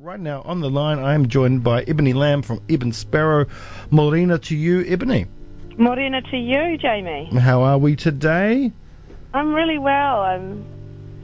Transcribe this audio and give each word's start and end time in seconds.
right 0.00 0.20
now 0.20 0.40
on 0.42 0.60
the 0.60 0.70
line, 0.70 0.98
I 0.98 1.14
am 1.14 1.28
joined 1.28 1.62
by 1.62 1.82
Ebony 1.82 2.12
Lamb 2.12 2.42
from 2.42 2.60
Eb 2.70 2.92
& 2.92 2.94
Sparrow. 2.94 3.46
Morena 3.90 4.38
to 4.38 4.56
you, 4.56 4.84
Ebony. 4.86 5.26
Morena 5.76 6.22
to 6.22 6.36
you, 6.38 6.78
Jamie. 6.78 7.28
How 7.38 7.62
are 7.62 7.78
we 7.78 7.96
today? 7.96 8.72
I'm 9.34 9.52
really 9.52 9.78
well. 9.78 10.20
I'm 10.22 10.64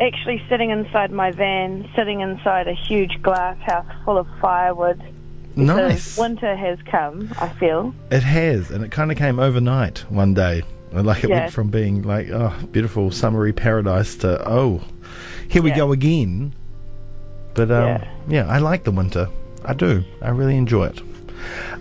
actually 0.01 0.43
sitting 0.49 0.71
inside 0.71 1.11
my 1.11 1.31
van, 1.33 1.89
sitting 1.97 2.21
inside 2.21 2.69
a 2.69 2.75
huge 2.75 3.21
glass 3.23 3.57
house 3.63 3.87
full 4.05 4.19
of 4.19 4.27
firewood. 4.41 5.03
Nice. 5.57 6.19
Winter 6.19 6.55
has 6.55 6.79
come, 6.91 7.31
I 7.41 7.49
feel. 7.49 7.95
It 8.11 8.23
has, 8.23 8.71
and 8.71 8.85
it 8.85 8.91
kind 8.91 9.11
of 9.11 9.17
came 9.17 9.39
overnight 9.39 10.01
one 10.11 10.35
day. 10.35 10.63
Like 10.93 11.25
it 11.25 11.31
Yeah. 11.31 11.41
went 11.41 11.53
from 11.53 11.69
being 11.69 12.03
like, 12.03 12.29
oh, 12.31 12.53
beautiful 12.73 13.11
summery 13.11 13.53
paradise 13.55 14.17
to, 14.17 14.47
oh, 14.49 14.83
here 15.49 15.63
we 15.63 15.71
Yeah. 15.71 15.77
go 15.77 15.93
again. 15.93 16.53
But 17.57 17.71
um, 17.71 17.87
yeah. 17.87 18.09
Yeah. 18.29 18.47
I 18.49 18.59
like 18.59 18.85
the 18.85 18.93
winter. 18.93 19.29
I 19.65 19.75
do. 19.75 20.05
I 20.23 20.29
really 20.29 20.57
enjoy 20.57 20.87
it. 20.87 21.03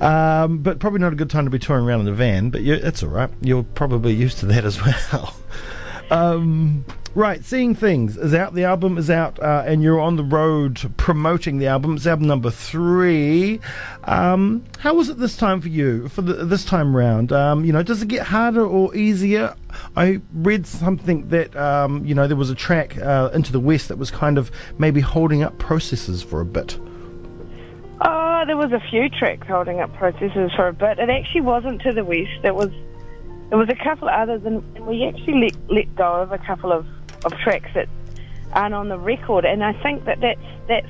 Um, 0.01 0.59
but 0.59 0.79
probably 0.79 0.99
not 0.99 1.13
a 1.13 1.15
good 1.15 1.29
time 1.29 1.45
to 1.45 1.51
be 1.51 1.59
touring 1.59 1.85
around 1.85 2.01
in 2.01 2.07
a 2.07 2.13
van, 2.13 2.49
but 2.49 2.61
you, 2.61 2.73
it's 2.73 3.03
all 3.03 3.09
right. 3.09 3.29
You're 3.41 3.63
probably 3.63 4.13
used 4.13 4.39
to 4.39 4.45
that 4.47 4.65
as 4.65 4.81
well. 4.81 5.35
um, 6.11 6.85
right, 7.15 7.43
Seeing 7.43 7.73
Things 7.73 8.17
is 8.17 8.33
out. 8.33 8.53
The 8.53 8.65
album 8.65 8.97
is 8.97 9.09
out, 9.09 9.39
uh, 9.39 9.63
and 9.65 9.81
you're 9.81 9.99
on 9.99 10.17
the 10.17 10.23
road 10.23 10.91
promoting 10.97 11.57
the 11.57 11.67
album. 11.67 11.95
It's 11.95 12.05
album 12.05 12.27
number 12.27 12.51
three. 12.51 13.59
Um, 14.03 14.63
how 14.79 14.93
was 14.93 15.09
it 15.09 15.17
this 15.17 15.37
time 15.37 15.61
for 15.61 15.69
you, 15.69 16.09
for 16.09 16.21
the, 16.21 16.45
this 16.45 16.65
time 16.65 16.95
round? 16.95 17.31
Um, 17.31 17.65
you 17.65 17.71
know, 17.71 17.81
does 17.81 18.01
it 18.01 18.09
get 18.09 18.23
harder 18.27 18.65
or 18.65 18.93
easier? 18.95 19.55
I 19.95 20.21
read 20.33 20.67
something 20.67 21.29
that, 21.29 21.55
um, 21.55 22.05
you 22.05 22.13
know, 22.13 22.27
there 22.27 22.37
was 22.37 22.49
a 22.49 22.55
track, 22.55 22.97
uh, 22.97 23.29
Into 23.33 23.51
the 23.51 23.59
West, 23.59 23.87
that 23.87 23.97
was 23.97 24.11
kind 24.11 24.37
of 24.37 24.51
maybe 24.77 25.01
holding 25.01 25.41
up 25.41 25.57
processes 25.57 26.21
for 26.21 26.41
a 26.41 26.45
bit. 26.45 26.77
Oh, 28.01 28.43
there 28.45 28.57
was 28.57 28.73
a 28.73 28.81
few 28.89 29.09
tracks 29.09 29.47
holding 29.47 29.79
up 29.79 29.93
processes 29.95 30.51
for 30.55 30.67
a 30.67 30.73
bit. 30.73 30.99
It 30.99 31.09
actually 31.09 31.41
wasn't 31.41 31.81
to 31.83 31.93
the 31.93 32.03
west. 32.03 32.43
It 32.43 32.53
was 32.53 32.69
there 33.49 33.59
was 33.59 33.69
a 33.69 33.75
couple 33.75 34.09
of 34.09 34.13
others, 34.13 34.43
and 34.43 34.61
we 34.85 35.05
actually 35.05 35.39
let 35.41 35.71
let 35.71 35.95
go 35.95 36.21
of 36.21 36.31
a 36.31 36.37
couple 36.39 36.71
of, 36.73 36.85
of 37.25 37.33
tracks 37.39 37.69
that 37.73 37.87
aren't 38.53 38.73
on 38.73 38.89
the 38.89 38.97
record. 38.97 39.45
And 39.45 39.63
I 39.63 39.73
think 39.83 40.05
that 40.05 40.21
that's 40.21 40.39
that's 40.67 40.87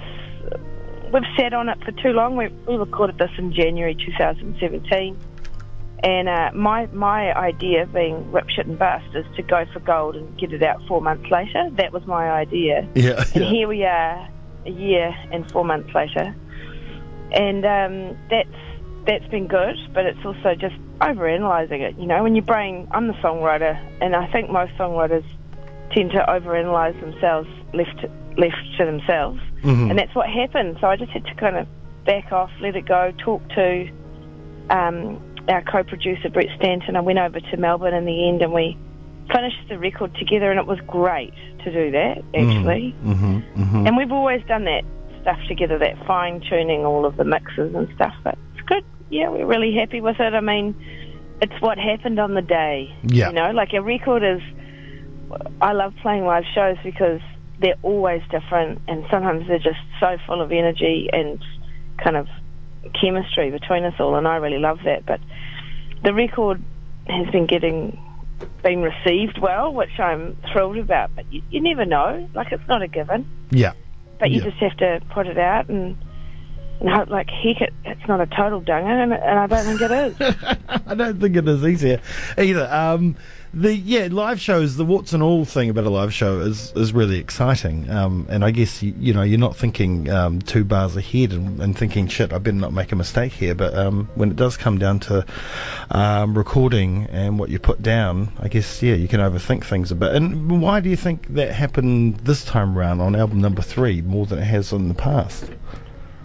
we've 1.12 1.24
sat 1.38 1.54
on 1.54 1.70
it 1.70 1.84
for 1.84 1.92
too 1.92 2.10
long. 2.10 2.36
We, 2.36 2.48
we 2.68 2.76
recorded 2.76 3.18
this 3.18 3.32
in 3.38 3.54
January 3.54 3.96
2017, 3.96 5.18
and 6.04 6.30
uh, 6.30 6.52
my 6.54 6.88
my 6.88 7.34
idea, 7.36 7.86
being 7.88 8.32
rip 8.32 8.50
shit 8.50 8.68
and 8.68 8.78
bust, 8.78 9.06
is 9.16 9.26
to 9.36 9.42
go 9.42 9.66
for 9.74 9.80
gold 9.80 10.16
and 10.16 10.38
get 10.38 10.54
it 10.54 10.64
out 10.64 10.82
four 10.88 11.02
months 11.02 11.30
later. 11.32 11.70
That 11.72 11.92
was 11.92 12.06
my 12.06 12.30
idea. 12.30 12.88
Yeah. 12.96 13.24
And 13.34 13.44
here 13.44 13.68
we 13.68 13.84
are, 13.86 14.30
a 14.66 14.70
year 14.70 15.16
and 15.32 15.50
four 15.52 15.66
months 15.66 15.94
later, 15.96 16.36
and 17.32 17.66
um, 17.66 18.18
that's 18.30 18.50
that's 19.06 19.28
been 19.30 19.48
good. 19.48 19.76
But 19.94 20.06
it's 20.06 20.24
also 20.26 20.56
just 20.56 20.76
overanalyzing 21.00 21.82
it. 21.82 21.98
You 21.98 22.08
know, 22.08 22.24
when 22.24 22.36
your 22.36 22.46
brain, 22.46 22.88
I'm 22.92 23.08
the 23.08 23.14
songwriter, 23.14 23.76
and 24.02 24.16
I 24.16 24.32
think 24.32 24.50
most 24.50 24.74
songwriters 24.74 25.26
tend 25.92 26.12
to 26.12 26.26
overanalyze 26.28 27.00
themselves, 27.00 27.50
left 27.74 28.06
left 28.38 28.58
to 28.78 28.86
themselves, 28.86 29.40
Mhm. 29.64 29.90
and 29.92 30.00
that's 30.00 30.14
what 30.14 30.28
happened. 30.28 30.78
So 30.82 30.88
I 30.88 30.98
just 30.98 31.12
had 31.12 31.26
to 31.26 31.34
kind 31.36 31.56
of 31.56 31.68
back 32.06 32.34
off, 32.34 32.52
let 32.60 32.76
it 32.76 32.86
go, 32.86 33.14
talk 33.18 33.48
to 33.50 33.88
um, 34.70 35.22
our 35.48 35.62
co-producer 35.62 36.30
Brett 36.30 36.48
Stanton. 36.58 36.96
I 36.96 37.02
went 37.02 37.20
over 37.20 37.40
to 37.40 37.58
Melbourne 37.58 37.94
in 37.94 38.06
the 38.06 38.28
end, 38.28 38.42
and 38.42 38.52
we 38.52 38.78
finished 39.32 39.70
the 39.70 39.78
record 39.78 40.14
together, 40.16 40.52
and 40.52 40.60
it 40.60 40.66
was 40.66 40.80
great 40.88 41.34
to 41.64 41.72
do 41.72 41.92
that 41.92 42.18
actually. 42.36 42.96
Mm-hmm, 43.06 43.38
mm-hmm. 43.62 43.88
And 43.88 43.98
we've 43.98 44.12
always 44.12 44.44
done 44.48 44.66
that 44.66 44.84
stuff 45.22 45.40
together, 45.48 45.78
that 45.80 46.04
fine 46.06 46.42
tuning 46.42 46.86
all 46.86 47.06
of 47.06 47.16
the 47.18 47.24
mixes 47.24 47.74
and 47.74 47.88
stuff. 47.96 48.14
But 48.24 48.38
it's 48.54 48.68
good. 48.68 48.84
Yeah, 49.10 49.30
we're 49.30 49.46
really 49.46 49.74
happy 49.74 50.02
with 50.02 50.20
it. 50.20 50.34
I 50.34 50.42
mean, 50.42 50.76
it's 51.42 51.60
what 51.62 51.78
happened 51.78 52.20
on 52.20 52.34
the 52.34 52.42
day. 52.42 52.94
Yeah. 53.04 53.30
You 53.30 53.34
know, 53.34 53.52
like 53.52 53.74
a 53.74 53.82
record 53.82 54.24
is. 54.24 54.42
I 55.62 55.74
love 55.74 55.94
playing 56.02 56.26
live 56.26 56.44
shows 56.54 56.78
because 56.84 57.22
they're 57.60 57.76
always 57.84 58.22
different, 58.30 58.82
and 58.88 59.06
sometimes 59.12 59.48
they're 59.48 59.60
just 59.60 59.80
so 60.00 60.18
full 60.28 60.42
of 60.42 60.52
energy 60.52 61.10
and 61.12 61.42
kind 62.04 62.16
of 62.18 62.28
chemistry 63.00 63.50
between 63.52 63.84
us 63.86 63.94
all, 64.00 64.16
and 64.16 64.28
I 64.28 64.36
really 64.38 64.60
love 64.60 64.80
that. 64.86 65.06
But 65.06 65.20
the 66.04 66.14
record 66.14 66.62
has 67.08 67.28
been 67.32 67.46
getting 67.48 68.00
been 68.64 68.82
received 68.82 69.38
well, 69.40 69.74
which 69.74 69.98
I'm 70.00 70.36
thrilled 70.52 70.78
about. 70.78 71.16
But 71.16 71.32
you, 71.32 71.42
you 71.50 71.62
never 71.62 71.86
know; 71.86 72.28
like 72.34 72.52
it's 72.52 72.68
not 72.68 72.82
a 72.82 72.88
given 72.88 73.26
Yeah. 73.52 73.74
but 74.20 74.30
you 74.32 74.40
Yeah. 74.42 74.50
just 74.50 74.58
have 74.58 74.78
to 74.78 75.02
put 75.14 75.28
it 75.28 75.38
out 75.38 75.70
and 75.70 75.98
and 76.82 76.90
hope 76.90 77.08
like 77.10 77.30
heck 77.30 77.62
it, 77.62 77.74
it's 77.86 78.06
not 78.08 78.20
a 78.20 78.26
total 78.26 78.60
dunger 78.60 79.02
and, 79.04 79.14
and 79.14 79.40
I 79.40 79.48
don't 79.48 79.66
think 79.66 79.82
it 79.82 79.92
is. 79.92 80.58
I 80.88 80.94
don't 80.96 81.22
think 81.22 81.38
it 81.38 81.48
is 81.48 81.64
easier 81.64 82.02
either. 82.38 82.68
Um, 82.70 83.16
the 83.56 83.74
yeah, 83.74 84.10
live 84.12 84.40
shows, 84.40 84.76
the 84.76 84.84
what's 84.84 85.14
and 85.14 85.24
all 85.24 85.46
thing 85.46 85.70
about 85.70 85.86
a 85.86 85.90
live 85.90 86.14
show 86.14 86.42
is 86.42 86.74
is 86.76 86.94
really 86.94 87.18
exciting. 87.18 87.90
Um, 87.90 88.28
and 88.30 88.44
I 88.44 88.52
guess 88.52 88.84
you, 88.84 88.94
you 89.00 89.14
know 89.14 89.22
you're 89.22 89.40
not 89.40 89.56
thinking 89.56 90.10
um, 90.10 90.42
two 90.42 90.66
bars 90.66 90.98
ahead 90.98 91.32
and, 91.32 91.62
and 91.62 91.78
thinking 91.78 92.08
shit, 92.08 92.34
I 92.34 92.38
better 92.38 92.58
not 92.58 92.74
make 92.74 92.92
a 92.92 92.98
mistake 92.98 93.32
here. 93.32 93.56
But 93.56 93.74
um, 93.74 94.10
when 94.16 94.30
it 94.30 94.36
does 94.36 94.58
come 94.58 94.78
down 94.78 95.00
to 95.02 95.26
um, 95.90 96.38
recording 96.38 97.08
and 97.12 97.40
what 97.40 97.50
you 97.50 97.58
put 97.58 97.82
down, 97.82 98.34
I 98.40 98.50
guess 98.50 98.84
yeah, 98.84 98.96
you 98.96 99.08
can 99.08 99.22
overthink 99.22 99.64
things 99.64 99.90
a 99.90 99.96
bit. 99.96 100.14
And 100.14 100.62
why 100.62 100.82
do 100.82 100.90
you 100.90 100.98
think 100.98 101.28
that 101.30 101.54
happened 101.54 102.18
this 102.20 102.44
time 102.44 102.78
around 102.78 103.00
on 103.00 103.16
album 103.16 103.40
number 103.40 103.62
three 103.62 104.02
more 104.02 104.26
than 104.26 104.40
it 104.40 104.46
has 104.46 104.74
in 104.74 104.90
the 104.90 104.94
past? 104.94 105.50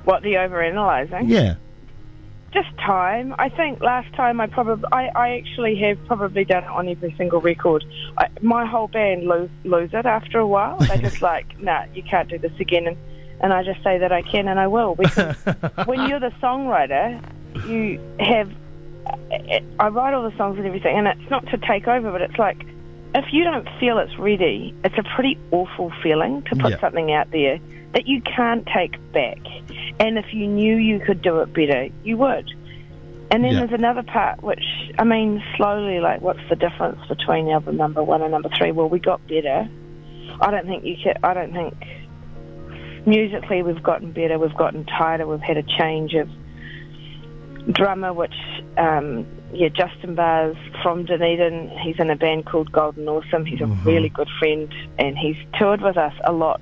what 0.05 0.23
the 0.23 0.33
overanalyzing? 0.33 1.29
Yeah. 1.29 1.55
Just 2.53 2.77
time. 2.79 3.35
I 3.39 3.49
think 3.49 3.81
last 3.81 4.13
time 4.15 4.41
I 4.41 4.47
probably 4.49 4.85
I, 4.93 5.07
I 5.15 5.29
actually 5.39 5.77
have 5.77 6.05
probably 6.07 6.45
done 6.45 6.65
it 6.65 6.71
on 6.71 6.89
every 6.89 7.15
single 7.17 7.41
record. 7.41 7.85
I, 8.19 8.27
my 8.43 8.67
whole 8.67 8.89
band 8.89 9.27
lose 9.27 9.51
lose 9.65 9.91
it 9.93 10.05
after 10.05 10.39
a 10.41 10.47
while. 10.47 10.79
They're 10.79 10.97
just 11.11 11.23
like, 11.23 11.61
nah, 11.61 11.85
you 11.95 12.03
can't 12.03 12.29
do 12.29 12.39
this 12.39 12.53
again. 12.59 12.89
And 12.89 12.97
and 13.41 13.53
I 13.53 13.63
just 13.63 13.83
say 13.85 13.99
that 13.99 14.11
I 14.13 14.23
can 14.23 14.49
and 14.49 14.59
I 14.59 14.67
will 14.67 14.97
because 14.97 15.37
when 15.87 16.09
you're 16.09 16.21
the 16.21 16.33
songwriter, 16.43 17.23
you 17.69 18.01
have. 18.19 18.51
I 19.79 19.89
write 19.89 20.13
all 20.15 20.29
the 20.29 20.37
songs 20.37 20.59
and 20.59 20.67
everything, 20.67 20.97
and 20.99 21.07
it's 21.07 21.31
not 21.31 21.47
to 21.49 21.59
take 21.59 21.89
over, 21.89 22.11
but 22.13 22.21
it's 22.21 22.39
like 22.39 22.59
if 23.15 23.33
you 23.33 23.45
don't 23.45 23.69
feel 23.79 23.99
it's 23.99 24.17
ready, 24.19 24.75
it's 24.85 24.97
a 24.99 25.03
pretty 25.15 25.39
awful 25.51 25.93
feeling 26.03 26.43
to 26.43 26.57
put 26.57 26.73
Yeah. 26.73 26.81
something 26.81 27.13
out 27.13 27.31
there 27.31 27.59
that 27.93 28.07
you 28.07 28.21
can't 28.23 28.67
take 28.67 28.97
back. 29.13 29.39
And 30.01 30.19
if 30.19 30.33
you 30.33 30.47
knew 30.49 30.77
you 30.77 30.99
could 30.99 31.23
do 31.23 31.41
it 31.41 31.53
better, 31.53 31.89
you 32.03 32.17
would. 32.17 32.51
And 33.31 33.45
then 33.45 33.53
Yeah. 33.53 33.61
there's 33.61 33.79
another 33.79 34.03
part 34.03 34.43
which, 34.43 34.65
I 34.99 35.05
mean, 35.05 35.43
slowly, 35.57 36.01
like, 36.01 36.21
what's 36.21 36.41
the 36.49 36.57
difference 36.57 36.99
between 37.07 37.49
album 37.49 37.77
number 37.77 38.03
one 38.03 38.23
and 38.23 38.33
number 38.33 38.49
three? 38.49 38.73
Well, 38.73 38.89
we 38.89 38.99
got 38.99 39.25
better. 39.29 39.69
I 40.41 40.51
don't 40.51 40.67
think 40.67 40.85
you 40.85 40.97
can. 40.97 41.15
I 41.23 41.35
don't 41.35 41.53
think 41.53 41.75
musically 43.07 43.63
we've 43.63 43.83
gotten 43.83 44.13
better. 44.13 44.39
We've 44.39 44.57
gotten 44.57 44.85
tighter. 44.85 45.27
We've 45.27 45.41
had 45.41 45.59
a 45.59 45.63
change 45.63 46.15
of 46.15 46.29
drummer, 47.71 48.13
which 48.13 48.35
um, 48.79 49.27
yeah, 49.53 49.69
Justin 49.69 50.15
Bars 50.15 50.57
from 50.83 51.05
Dunedin. 51.05 51.71
He's 51.83 51.99
in 51.99 52.11
a 52.11 52.17
band 52.17 52.47
called 52.47 52.73
Golden 52.73 53.09
Awesome. 53.09 53.45
He's 53.45 53.61
a 53.61 53.67
really 53.67 54.09
good 54.09 54.29
friend, 54.39 54.73
and 54.99 55.17
he's 55.19 55.37
toured 55.59 55.83
with 55.83 55.97
us 55.97 56.15
a 56.25 56.33
lot. 56.33 56.61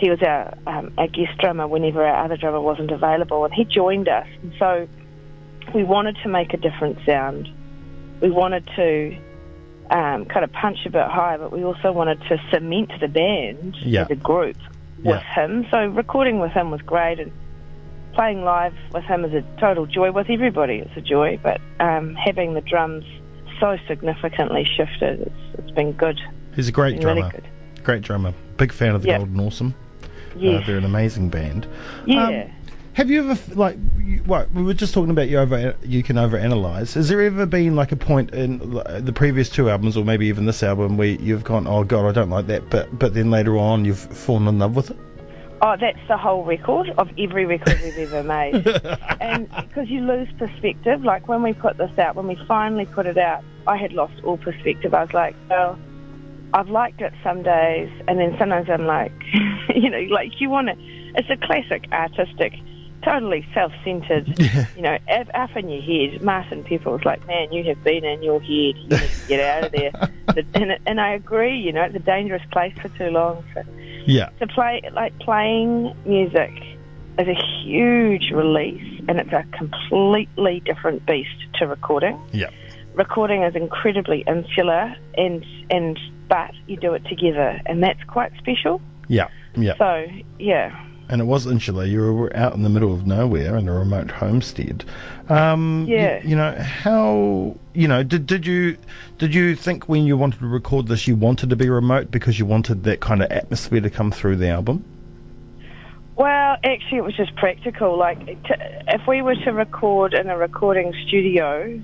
He 0.00 0.08
was 0.08 0.20
our 0.22 0.54
um, 0.66 0.92
our 0.96 1.08
guest 1.08 1.36
drummer 1.38 1.68
whenever 1.68 2.02
our 2.04 2.24
other 2.24 2.36
drummer 2.36 2.60
wasn't 2.60 2.90
available, 2.90 3.44
and 3.44 3.52
he 3.52 3.64
joined 3.64 4.08
us. 4.08 4.26
And 4.42 4.52
so 4.58 4.88
we 5.74 5.84
wanted 5.84 6.16
to 6.22 6.28
make 6.28 6.54
a 6.54 6.56
different 6.56 6.98
sound. 7.04 7.48
We 8.22 8.30
wanted 8.30 8.66
to 8.76 9.16
um, 9.90 10.24
kind 10.24 10.42
of 10.44 10.52
punch 10.52 10.78
a 10.86 10.90
bit 10.90 11.06
higher, 11.06 11.36
but 11.38 11.52
we 11.52 11.64
also 11.64 11.92
wanted 11.92 12.20
to 12.28 12.38
cement 12.50 12.90
the 13.00 13.08
band 13.08 13.76
Yeah. 13.82 14.02
as 14.02 14.10
a 14.10 14.14
group 14.16 14.56
with 14.98 15.06
Yeah. 15.06 15.34
him. 15.34 15.66
So 15.70 15.86
recording 15.86 16.38
with 16.38 16.52
him 16.52 16.70
was 16.70 16.80
great, 16.80 17.20
and 17.20 17.30
playing 18.14 18.42
live 18.42 18.74
with 18.94 19.04
him 19.04 19.24
is 19.24 19.34
a 19.34 19.42
total 19.60 19.84
joy. 19.86 20.12
With 20.12 20.30
everybody, 20.30 20.76
it's 20.76 20.96
a 20.96 21.00
joy, 21.02 21.38
but 21.42 21.60
um, 21.78 22.14
having 22.14 22.54
the 22.54 22.60
drums 22.62 23.04
so 23.58 23.76
significantly 23.86 24.64
shifted, 24.64 25.20
it's, 25.20 25.58
it's 25.58 25.70
been 25.72 25.92
good. 25.92 26.18
He's 26.56 26.68
a 26.68 26.72
great 26.72 27.00
drummer. 27.00 27.20
really 27.20 27.30
good. 27.32 27.48
Great 27.84 28.02
drummer. 28.02 28.32
Big 28.56 28.72
fan 28.72 28.94
of 28.94 29.02
the 29.02 29.08
Yeah. 29.08 29.18
Golden 29.18 29.40
Awesome. 29.40 29.74
Yes. 30.36 30.62
Uh, 30.62 30.66
they're 30.66 30.78
an 30.78 30.84
amazing 30.84 31.28
band. 31.28 31.66
yeah. 32.06 32.26
Um, 32.26 32.50
have 32.94 33.08
you 33.08 33.30
ever 33.30 33.54
like 33.54 33.78
you, 33.98 34.18
what 34.26 34.50
we 34.52 34.62
were 34.62 34.74
just 34.74 34.92
talking 34.92 35.10
about? 35.10 35.28
You 35.28 35.38
over 35.38 35.76
you 35.82 36.02
can 36.02 36.16
overanalyze. 36.16 36.94
Has 36.94 37.08
there 37.08 37.22
ever 37.22 37.46
been 37.46 37.76
like 37.76 37.92
a 37.92 37.96
point 37.96 38.34
in 38.34 38.58
the 38.58 39.12
previous 39.14 39.48
two 39.48 39.70
albums, 39.70 39.96
or 39.96 40.04
maybe 40.04 40.26
even 40.26 40.44
this 40.44 40.62
album, 40.62 40.96
where 40.96 41.08
you've 41.08 41.44
gone, 41.44 41.66
"Oh 41.68 41.84
God, 41.84 42.08
I 42.08 42.12
don't 42.12 42.30
like 42.30 42.48
that," 42.48 42.68
but 42.68 42.98
but 42.98 43.14
then 43.14 43.30
later 43.30 43.56
on 43.56 43.84
you've 43.84 43.98
fallen 43.98 44.48
in 44.48 44.58
love 44.58 44.74
with 44.74 44.90
it? 44.90 44.98
Oh, 45.62 45.76
that's 45.78 45.98
the 46.08 46.16
whole 46.16 46.44
record 46.44 46.90
of 46.96 47.10
every 47.18 47.44
record 47.44 47.78
we've 47.82 47.98
ever 47.98 48.22
made. 48.22 48.66
and 49.20 49.48
because 49.50 49.88
you 49.88 50.00
lose 50.00 50.28
perspective, 50.38 51.04
like 51.04 51.28
when 51.28 51.42
we 51.42 51.52
put 51.52 51.76
this 51.76 51.96
out, 51.98 52.16
when 52.16 52.26
we 52.26 52.36
finally 52.48 52.86
put 52.86 53.06
it 53.06 53.18
out, 53.18 53.44
I 53.66 53.76
had 53.76 53.92
lost 53.92 54.14
all 54.24 54.38
perspective. 54.38 54.94
I 54.94 55.02
was 55.04 55.12
like, 55.12 55.36
well, 55.48 55.78
I've 56.52 56.68
liked 56.68 57.00
it 57.00 57.12
some 57.22 57.42
days, 57.42 57.90
and 58.08 58.18
then 58.18 58.36
sometimes 58.38 58.68
I'm 58.70 58.86
like, 58.86 59.12
you 59.74 59.90
know, 59.90 60.00
like 60.10 60.40
you 60.40 60.50
want 60.50 60.68
to. 60.68 60.74
It's 61.16 61.28
a 61.28 61.36
classic 61.36 61.86
artistic, 61.92 62.54
totally 63.04 63.46
self-centered. 63.54 64.34
Yeah. 64.38 64.66
You 64.76 64.82
know, 64.82 64.98
up, 65.10 65.28
up 65.34 65.56
in 65.56 65.68
your 65.68 65.82
head. 65.82 66.22
Martin 66.22 66.62
People's 66.64 67.04
like, 67.04 67.26
man, 67.26 67.52
you 67.52 67.64
have 67.64 67.82
been 67.84 68.04
in 68.04 68.22
your 68.22 68.40
head. 68.40 68.48
You 68.48 68.88
need 68.88 68.90
to 68.90 69.28
get 69.28 69.40
out 69.40 69.64
of 69.64 69.72
there. 69.72 69.92
The- 70.34 70.46
and, 70.54 70.78
and 70.86 71.00
I 71.00 71.14
agree. 71.14 71.58
You 71.58 71.72
know, 71.72 71.82
it's 71.82 71.96
a 71.96 71.98
dangerous 71.98 72.42
place 72.52 72.72
for 72.80 72.88
too 72.90 73.08
long. 73.10 73.44
So 73.54 73.62
Yeah. 74.06 74.28
to 74.38 74.46
play 74.46 74.80
like 74.92 75.18
playing 75.18 75.92
music 76.06 76.52
is 77.18 77.26
a 77.26 77.34
huge 77.64 78.30
release 78.32 79.02
and 79.08 79.18
it's 79.18 79.32
a 79.32 79.44
completely 79.58 80.60
different 80.64 81.04
beast 81.06 81.28
to 81.54 81.66
recording. 81.66 82.16
Yeah. 82.32 82.50
Recording 82.94 83.42
is 83.42 83.56
incredibly 83.56 84.20
insular 84.26 84.94
and 85.18 85.44
and 85.70 85.98
but 86.30 86.52
you 86.66 86.76
do 86.76 86.94
it 86.94 87.04
together 87.06 87.60
and 87.66 87.82
that's 87.82 88.02
quite 88.04 88.32
special. 88.38 88.80
Yeah. 89.08 89.28
Yeah. 89.56 89.76
So 89.76 90.06
yeah. 90.38 90.86
and 91.08 91.20
it 91.20 91.24
was 91.24 91.44
insular. 91.46 91.84
You 91.84 92.14
were 92.14 92.34
out 92.36 92.54
in 92.54 92.62
the 92.62 92.70
middle 92.70 92.94
of 92.94 93.04
nowhere 93.06 93.56
in 93.56 93.68
a 93.68 93.72
remote 93.72 94.12
homestead. 94.12 94.84
Um, 95.28 95.86
Yeah. 95.88 96.22
You, 96.22 96.36
know 96.36 96.52
how 96.52 97.56
you 97.74 97.88
know 97.88 98.04
did 98.04 98.26
did 98.26 98.46
you 98.46 98.78
did 99.18 99.34
you 99.34 99.56
think 99.56 99.88
when 99.88 100.04
you 100.04 100.16
wanted 100.16 100.38
to 100.38 100.46
record 100.46 100.86
this 100.86 101.08
you 101.08 101.16
wanted 101.16 101.50
to 101.50 101.56
be 101.56 101.68
remote 101.68 102.10
because 102.12 102.38
you 102.38 102.46
wanted 102.46 102.84
that 102.84 103.00
kind 103.00 103.22
of 103.22 103.30
atmosphere 103.30 103.80
to 103.80 103.90
come 103.90 104.12
through 104.12 104.36
the 104.36 104.48
album? 104.48 104.84
Well, 106.16 106.58
actually, 106.64 106.98
it 106.98 107.04
was 107.04 107.16
just 107.16 107.34
practical. 107.36 107.96
Like, 107.96 108.18
if 108.26 109.00
we 109.08 109.22
were 109.22 109.36
to 109.36 109.52
record 109.52 110.12
in 110.12 110.28
a 110.28 110.36
recording 110.36 110.92
studio, 111.06 111.80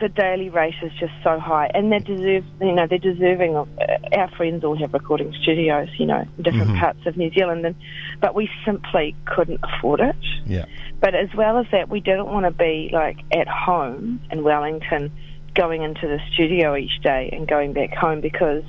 the 0.00 0.08
daily 0.08 0.48
rate 0.48 0.74
is 0.82 0.92
just 0.98 1.12
so 1.22 1.38
high, 1.38 1.70
and 1.74 1.92
they 1.92 1.98
deserve, 1.98 2.44
you 2.60 2.72
know, 2.72 2.86
they're 2.86 2.98
deserving 2.98 3.56
of. 3.56 3.68
Uh, 3.78 3.98
our 4.16 4.30
friends 4.36 4.64
all 4.64 4.76
have 4.76 4.92
recording 4.92 5.32
studios, 5.42 5.88
you 5.98 6.06
know, 6.06 6.24
in 6.36 6.42
different 6.42 6.76
parts 6.78 6.98
of 7.06 7.16
New 7.16 7.30
Zealand, 7.32 7.64
and 7.64 7.76
but 8.20 8.34
we 8.34 8.50
simply 8.64 9.14
couldn't 9.26 9.60
afford 9.62 10.00
it. 10.00 10.16
Yeah. 10.46 10.64
But 11.00 11.14
as 11.14 11.28
well 11.36 11.58
as 11.58 11.66
that, 11.72 11.88
we 11.88 12.00
didn't 12.00 12.26
want 12.26 12.44
to 12.46 12.50
be 12.50 12.90
like 12.92 13.18
at 13.32 13.48
home 13.48 14.20
in 14.30 14.42
Wellington, 14.42 15.12
going 15.54 15.82
into 15.82 16.06
the 16.06 16.18
studio 16.32 16.76
each 16.76 17.00
day 17.02 17.30
and 17.32 17.46
going 17.46 17.72
back 17.72 17.92
home 17.94 18.20
because 18.20 18.64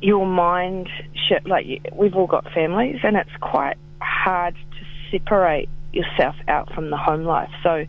your 0.00 0.26
mind, 0.26 0.88
shit, 1.28 1.46
like 1.46 1.66
we've 1.92 2.14
all 2.14 2.26
got 2.26 2.44
families, 2.52 3.00
and 3.02 3.16
it's 3.16 3.36
quite 3.40 3.76
hard 4.00 4.54
to 4.54 5.10
separate 5.10 5.68
yourself 5.92 6.34
out 6.48 6.72
from 6.74 6.90
the 6.90 6.96
home 6.96 7.24
life. 7.24 7.50
So 7.62 7.86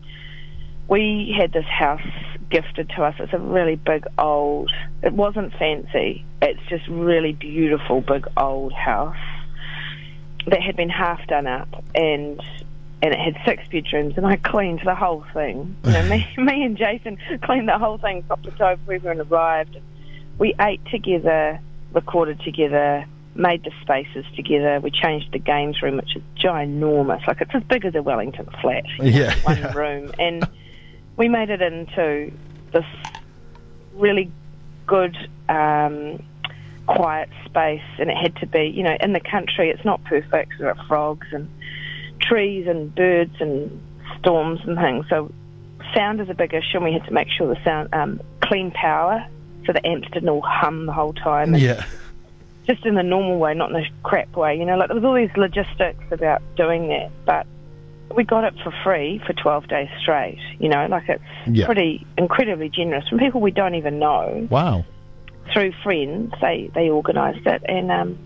we 0.88 1.34
had 1.36 1.52
this 1.52 1.66
house 1.66 2.06
gifted 2.50 2.88
to 2.90 3.02
us. 3.02 3.14
It's 3.18 3.32
a 3.32 3.38
really 3.38 3.76
big 3.76 4.06
old. 4.18 4.70
It 5.02 5.12
wasn't 5.12 5.52
fancy. 5.54 6.24
It's 6.40 6.60
just 6.68 6.86
really 6.88 7.32
beautiful, 7.32 8.00
big 8.00 8.26
old 8.36 8.72
house 8.72 9.16
that 10.46 10.62
had 10.62 10.76
been 10.76 10.90
half 10.90 11.26
done 11.26 11.46
up 11.46 11.68
and 11.94 12.40
and 13.02 13.12
it 13.12 13.18
had 13.18 13.36
six 13.44 13.62
bedrooms 13.68 14.14
and 14.16 14.26
I 14.26 14.36
cleaned 14.36 14.80
the 14.84 14.94
whole 14.94 15.24
thing. 15.34 15.76
You 15.84 15.92
know, 15.92 16.08
me 16.08 16.28
me 16.38 16.62
and 16.64 16.76
Jason 16.76 17.18
cleaned 17.42 17.68
the 17.68 17.78
whole 17.78 17.98
thing 17.98 18.24
to 18.42 18.50
toe 18.52 18.76
before 18.76 18.94
everyone 18.94 19.20
arrived. 19.20 19.76
We 20.38 20.54
ate 20.60 20.84
together, 20.86 21.60
recorded 21.92 22.40
together, 22.40 23.06
made 23.34 23.64
the 23.64 23.72
spaces 23.82 24.24
together. 24.34 24.80
We 24.80 24.90
changed 24.90 25.32
the 25.32 25.38
games 25.38 25.82
room, 25.82 25.96
which 25.96 26.14
is 26.14 26.22
ginormous. 26.38 27.26
Like 27.26 27.40
it's 27.40 27.54
as 27.54 27.62
big 27.64 27.84
as 27.84 27.94
a 27.94 28.02
Wellington 28.02 28.48
flat. 28.60 28.84
Yeah. 29.00 29.34
One 29.42 29.58
yeah. 29.58 29.72
room. 29.74 30.12
And 30.18 30.48
we 31.16 31.28
made 31.28 31.50
it 31.50 31.62
into 31.62 32.32
this 32.72 32.84
really 33.94 34.30
good 34.86 35.16
um, 35.48 36.22
quiet 36.86 37.28
space 37.44 37.82
and 37.98 38.10
it 38.10 38.16
had 38.16 38.36
to 38.36 38.46
be, 38.46 38.64
you 38.64 38.82
know, 38.82 38.96
in 39.00 39.12
the 39.12 39.20
country 39.20 39.70
it's 39.70 39.84
not 39.84 40.02
perfect. 40.04 40.52
There 40.58 40.68
are 40.68 40.86
frogs 40.86 41.26
and 41.32 41.50
trees 42.20 42.66
and 42.66 42.94
birds 42.94 43.34
and 43.40 43.80
storms 44.18 44.60
and 44.64 44.76
things. 44.76 45.06
So 45.08 45.32
sound 45.94 46.20
is 46.20 46.28
a 46.28 46.34
big 46.34 46.52
issue 46.52 46.76
and 46.76 46.84
we 46.84 46.92
had 46.92 47.04
to 47.04 47.12
make 47.12 47.28
sure 47.28 47.52
the 47.52 47.62
sound, 47.64 47.92
um, 47.94 48.20
clean 48.40 48.70
power 48.70 49.26
so 49.66 49.72
the 49.72 49.84
amps 49.86 50.08
didn't 50.12 50.28
all 50.28 50.42
hum 50.42 50.86
the 50.86 50.92
whole 50.92 51.12
time. 51.12 51.54
And 51.54 51.62
Yeah. 51.62 51.84
Just 52.66 52.84
in 52.84 52.96
the 52.96 53.02
normal 53.02 53.38
way, 53.38 53.54
not 53.54 53.70
in 53.70 53.74
the 53.74 53.86
crap 54.02 54.34
way. 54.36 54.58
You 54.58 54.64
know, 54.64 54.76
like 54.76 54.88
there 54.88 54.96
was 54.96 55.04
all 55.04 55.14
these 55.14 55.30
logistics 55.36 56.04
about 56.10 56.42
doing 56.56 56.88
that, 56.88 57.10
but 57.24 57.46
we 58.14 58.24
got 58.24 58.44
it 58.44 58.54
for 58.62 58.72
free 58.84 59.20
for 59.26 59.32
12 59.32 59.68
days 59.68 59.88
straight. 60.00 60.38
You 60.58 60.68
know, 60.68 60.86
like 60.86 61.08
it's 61.08 61.22
Yeah. 61.46 61.66
pretty 61.66 62.06
incredibly 62.16 62.68
generous 62.68 63.06
from 63.08 63.18
people 63.18 63.40
we 63.40 63.50
don't 63.50 63.74
even 63.74 63.98
know 63.98 64.46
Wow. 64.50 64.84
through 65.52 65.72
friends. 65.82 66.32
They 66.40 66.70
they 66.74 66.88
organised 66.90 67.46
it, 67.46 67.62
and 67.68 67.90
um, 67.90 68.18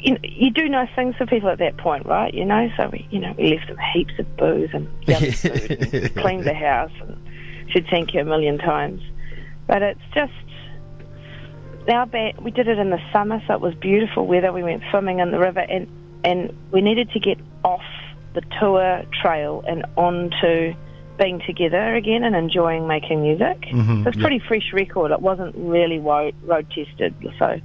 you, 0.00 0.16
you 0.22 0.50
do 0.50 0.68
nice 0.68 0.88
things 0.94 1.16
for 1.16 1.26
people 1.26 1.48
at 1.48 1.58
that 1.58 1.76
point, 1.76 2.06
right? 2.06 2.32
You 2.32 2.44
know, 2.44 2.68
so 2.76 2.88
we 2.92 3.06
you 3.10 3.18
know 3.20 3.34
we 3.36 3.54
left 3.54 3.68
them 3.68 3.78
heaps 3.92 4.12
of 4.18 4.36
booze 4.36 4.70
and 4.72 4.86
food 5.06 5.92
and 5.92 6.14
cleaned 6.16 6.44
the 6.44 6.54
house 6.54 6.92
and 7.00 7.16
said 7.72 7.86
thank 7.90 8.14
you 8.14 8.20
a 8.20 8.24
million 8.24 8.58
times. 8.58 9.02
But 9.66 9.82
it's 9.82 10.00
just 10.14 10.32
our 11.92 12.06
band. 12.06 12.38
We 12.40 12.50
did 12.50 12.68
it 12.68 12.78
in 12.78 12.90
the 12.90 13.00
summer, 13.12 13.42
so 13.46 13.54
it 13.54 13.60
was 13.60 13.74
beautiful 13.74 14.26
weather. 14.26 14.52
We 14.52 14.62
went 14.62 14.82
swimming 14.90 15.18
in 15.20 15.30
the 15.30 15.38
river, 15.38 15.60
and 15.60 15.86
and 16.24 16.56
we 16.72 16.80
needed 16.80 17.10
to 17.12 17.20
get 17.20 17.38
off 17.64 17.82
the 18.34 18.42
tour 18.60 19.02
trail 19.22 19.64
and 19.66 19.84
onto 19.96 20.74
being 21.18 21.40
together 21.46 21.94
again 21.96 22.22
and 22.22 22.36
enjoying 22.36 22.86
making 22.86 23.22
music. 23.22 23.60
Mhm, 23.62 24.04
so 24.04 24.08
it's 24.08 24.16
a 24.16 24.20
pretty 24.20 24.38
fresh 24.38 24.72
record. 24.72 25.10
It 25.10 25.20
wasn't 25.20 25.54
really 25.56 25.98
road, 25.98 26.34
road 26.44 26.66
tested, 26.70 27.14
so 27.38 27.60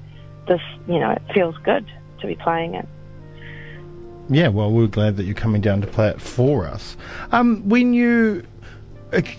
this 0.48 0.62
you 0.88 1.00
know 1.00 1.12
it 1.12 1.22
feels 1.34 1.56
good 1.64 1.86
to 2.22 2.28
be 2.28 2.36
playing 2.36 2.76
it. 2.76 2.88
Yeah, 4.30 4.48
well, 4.48 4.72
we're 4.72 4.88
glad 4.88 5.18
that 5.18 5.26
you're 5.26 5.36
coming 5.36 5.62
down 5.62 5.82
to 5.82 5.88
play 5.88 6.08
it 6.08 6.22
for 6.22 6.66
us. 6.66 6.96
Um, 7.32 7.68
when 7.68 7.94
you 7.94 8.44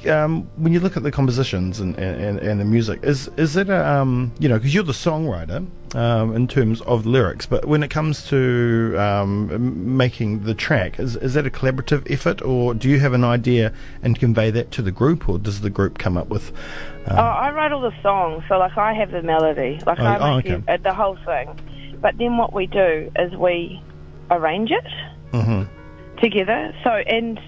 um, 0.09 0.49
when 0.56 0.73
you 0.73 0.81
look 0.81 0.97
at 0.97 1.03
the 1.03 1.11
compositions 1.11 1.81
and, 1.81 1.97
and, 1.99 2.38
and 2.38 2.61
the 2.61 2.65
music, 2.65 3.00
is 3.03 3.29
is 3.37 3.56
it 3.56 3.69
a 3.69 3.87
um, 3.88 4.32
you 4.38 4.49
know 4.49 4.56
because 4.59 4.75
you're 4.75 4.85
the 4.85 4.93
songwriter 4.93 5.67
um, 5.97 6.35
in 6.35 6.47
terms 6.49 6.81
of 6.82 7.06
lyrics, 7.06 7.47
but 7.47 7.65
when 7.65 7.82
it 7.82 7.91
comes 7.91 8.26
to 8.29 8.94
um, 8.99 9.97
making 9.97 10.44
the 10.44 10.55
track, 10.55 10.99
is 11.00 11.17
is 11.17 11.35
that 11.35 11.47
a 11.47 11.50
collaborative 11.50 12.11
effort, 12.11 12.41
or 12.43 12.75
do 12.75 12.88
you 12.88 13.00
have 13.00 13.12
an 13.12 13.25
idea 13.25 13.73
and 14.03 14.19
convey 14.19 14.50
that 14.50 14.71
to 14.73 14.82
the 14.82 14.93
group, 14.93 15.29
or 15.29 15.38
does 15.38 15.61
the 15.61 15.71
group 15.71 15.99
come 15.99 16.17
up 16.17 16.29
with? 16.29 16.53
Oh, 17.09 17.15
I 17.17 17.50
write 17.53 17.73
all 17.73 17.81
the 17.82 17.94
songs, 18.03 18.44
so 18.49 18.59
like 18.59 18.77
I 18.79 18.93
have 18.94 19.11
the 19.11 19.23
melody, 19.23 19.81
like 19.87 19.99
Oh, 19.99 20.05
I 20.05 20.19
oh, 20.19 20.37
make 20.37 20.47
okay. 20.47 20.55
you- 20.56 20.65
uh, 20.69 20.77
the 20.79 20.94
whole 20.94 21.17
thing. 21.25 21.49
But 22.00 22.19
then 22.19 22.37
what 22.37 22.53
we 22.53 22.67
do 22.67 23.11
is 23.17 23.35
we 23.37 23.82
arrange 24.31 24.70
it 24.70 24.85
Mhm. 25.32 25.67
together. 26.20 26.75
So 26.84 26.91
and 26.91 27.41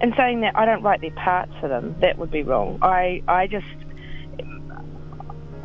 and 0.00 0.12
saying 0.16 0.40
that 0.40 0.56
I 0.56 0.64
don't 0.64 0.82
write 0.82 1.00
their 1.00 1.10
parts 1.12 1.52
for 1.60 1.68
them, 1.68 1.94
that 2.00 2.18
would 2.18 2.30
be 2.30 2.42
wrong. 2.42 2.78
I 2.82 3.22
I 3.28 3.46
just. 3.46 3.66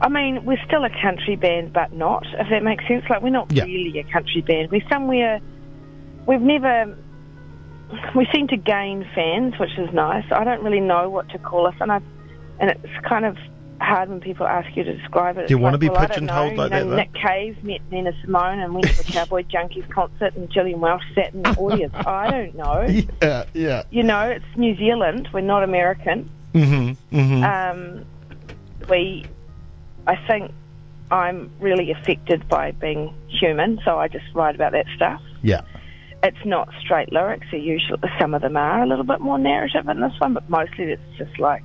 I 0.01 0.07
mean, 0.07 0.45
we're 0.45 0.61
still 0.65 0.85
a 0.85 0.89
country 1.01 1.35
band, 1.35 1.73
but 1.73 1.91
not, 1.91 2.25
if 2.39 2.47
that 2.49 2.63
makes 2.63 2.87
sense. 2.87 3.03
Like, 3.09 3.21
we're 3.21 3.31
not 3.31 3.51
Yeah. 3.51 3.65
really 3.65 3.99
a 3.99 4.03
country 4.05 4.41
band. 4.41 4.71
We're 4.71 4.87
somewhere. 4.89 5.41
We've 6.25 6.41
never. 6.41 6.95
We 8.15 8.27
seem 8.33 8.47
to 8.49 8.55
gain 8.57 9.05
fans, 9.15 9.57
which 9.59 9.77
is 9.77 9.91
nice. 9.91 10.23
I 10.31 10.43
don't 10.43 10.63
really 10.63 10.79
know 10.79 11.09
what 11.09 11.27
to 11.29 11.37
call 11.39 11.65
us, 11.67 11.73
and 11.81 11.91
I, 11.91 11.99
and 12.59 12.69
it's 12.69 13.05
kind 13.07 13.25
of 13.25 13.35
hard 13.81 14.09
when 14.09 14.19
people 14.19 14.45
ask 14.47 14.75
you 14.75 14.83
to 14.83 14.97
describe 14.97 15.37
it. 15.37 15.47
Do 15.47 15.53
you 15.53 15.57
wanna 15.57 15.73
like, 15.73 15.81
be 15.81 15.89
well, 15.89 15.97
I 15.99 16.05
don't 16.05 16.09
pigeonholed 16.09 16.53
know. 16.55 16.61
like 16.63 16.71
you 16.71 16.79
know, 16.79 16.89
that. 16.89 16.95
Nick 16.95 17.13
Cave 17.13 17.63
met 17.63 17.81
Nina 17.91 18.11
Simone 18.21 18.59
and 18.59 18.73
went 18.73 18.87
to 18.87 18.97
the 18.97 19.03
Cowboy 19.11 19.43
Junkies 19.43 19.89
concert, 19.89 20.35
and 20.35 20.49
Gillian 20.51 20.79
Welch 20.79 21.01
sat 21.15 21.33
in 21.33 21.43
the 21.43 21.55
audience. 21.55 21.93
I 22.05 22.29
don't 22.31 22.55
know. 22.55 23.03
Yeah, 23.21 23.43
yeah. 23.53 23.83
You 23.89 24.03
know, 24.03 24.21
it's 24.29 24.45
New 24.55 24.75
Zealand. 24.77 25.29
We're 25.33 25.41
not 25.41 25.63
American. 25.63 26.29
Mm-hmm. 26.53 27.15
Mm-hmm. 27.17 27.43
Um, 27.43 28.05
we, 28.89 29.25
I 30.07 30.15
think, 30.27 30.51
I'm 31.11 31.51
really 31.59 31.91
affected 31.91 32.47
by 32.47 32.71
being 32.71 33.13
human, 33.27 33.79
so 33.83 33.97
I 33.99 34.07
just 34.07 34.25
write 34.33 34.55
about 34.55 34.71
that 34.73 34.85
stuff. 34.95 35.21
yeah. 35.41 35.61
It's 36.21 36.45
not 36.45 36.67
straight 36.81 37.13
lyrics. 37.13 37.47
Usually 37.53 37.97
some 38.19 38.33
of 38.33 38.41
them 38.41 38.57
are 38.57 38.83
a 38.83 38.85
little 38.85 39.05
bit 39.05 39.21
more 39.21 39.39
narrative 39.39 39.87
in 39.87 40.01
this 40.01 40.11
one, 40.19 40.33
but 40.33 40.49
mostly 40.49 40.91
it's 40.91 41.01
just 41.17 41.39
like 41.39 41.63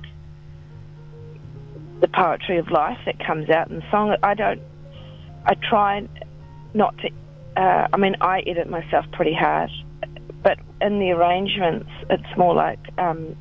the 2.01 2.07
poetry 2.07 2.57
of 2.57 2.69
life 2.69 2.99
that 3.05 3.19
comes 3.25 3.49
out 3.49 3.69
in 3.69 3.77
the 3.77 3.91
song. 3.91 4.15
I 4.23 4.33
don't. 4.33 4.61
I 5.45 5.55
try 5.55 6.07
not 6.73 6.97
to. 6.99 7.09
Uh, 7.55 7.87
I 7.91 7.97
mean, 7.97 8.15
I 8.21 8.41
edit 8.41 8.69
myself 8.69 9.05
pretty 9.11 9.33
hard, 9.33 9.69
but 10.43 10.59
in 10.81 10.99
the 10.99 11.11
arrangements, 11.11 11.89
it's 12.09 12.37
more 12.37 12.53
like 12.53 12.79
um, 12.97 13.35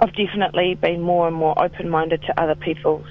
I've 0.00 0.14
definitely 0.14 0.74
been 0.74 1.00
more 1.00 1.28
and 1.28 1.36
more 1.36 1.60
open-minded 1.62 2.22
to 2.22 2.40
other 2.40 2.54
people's 2.54 3.06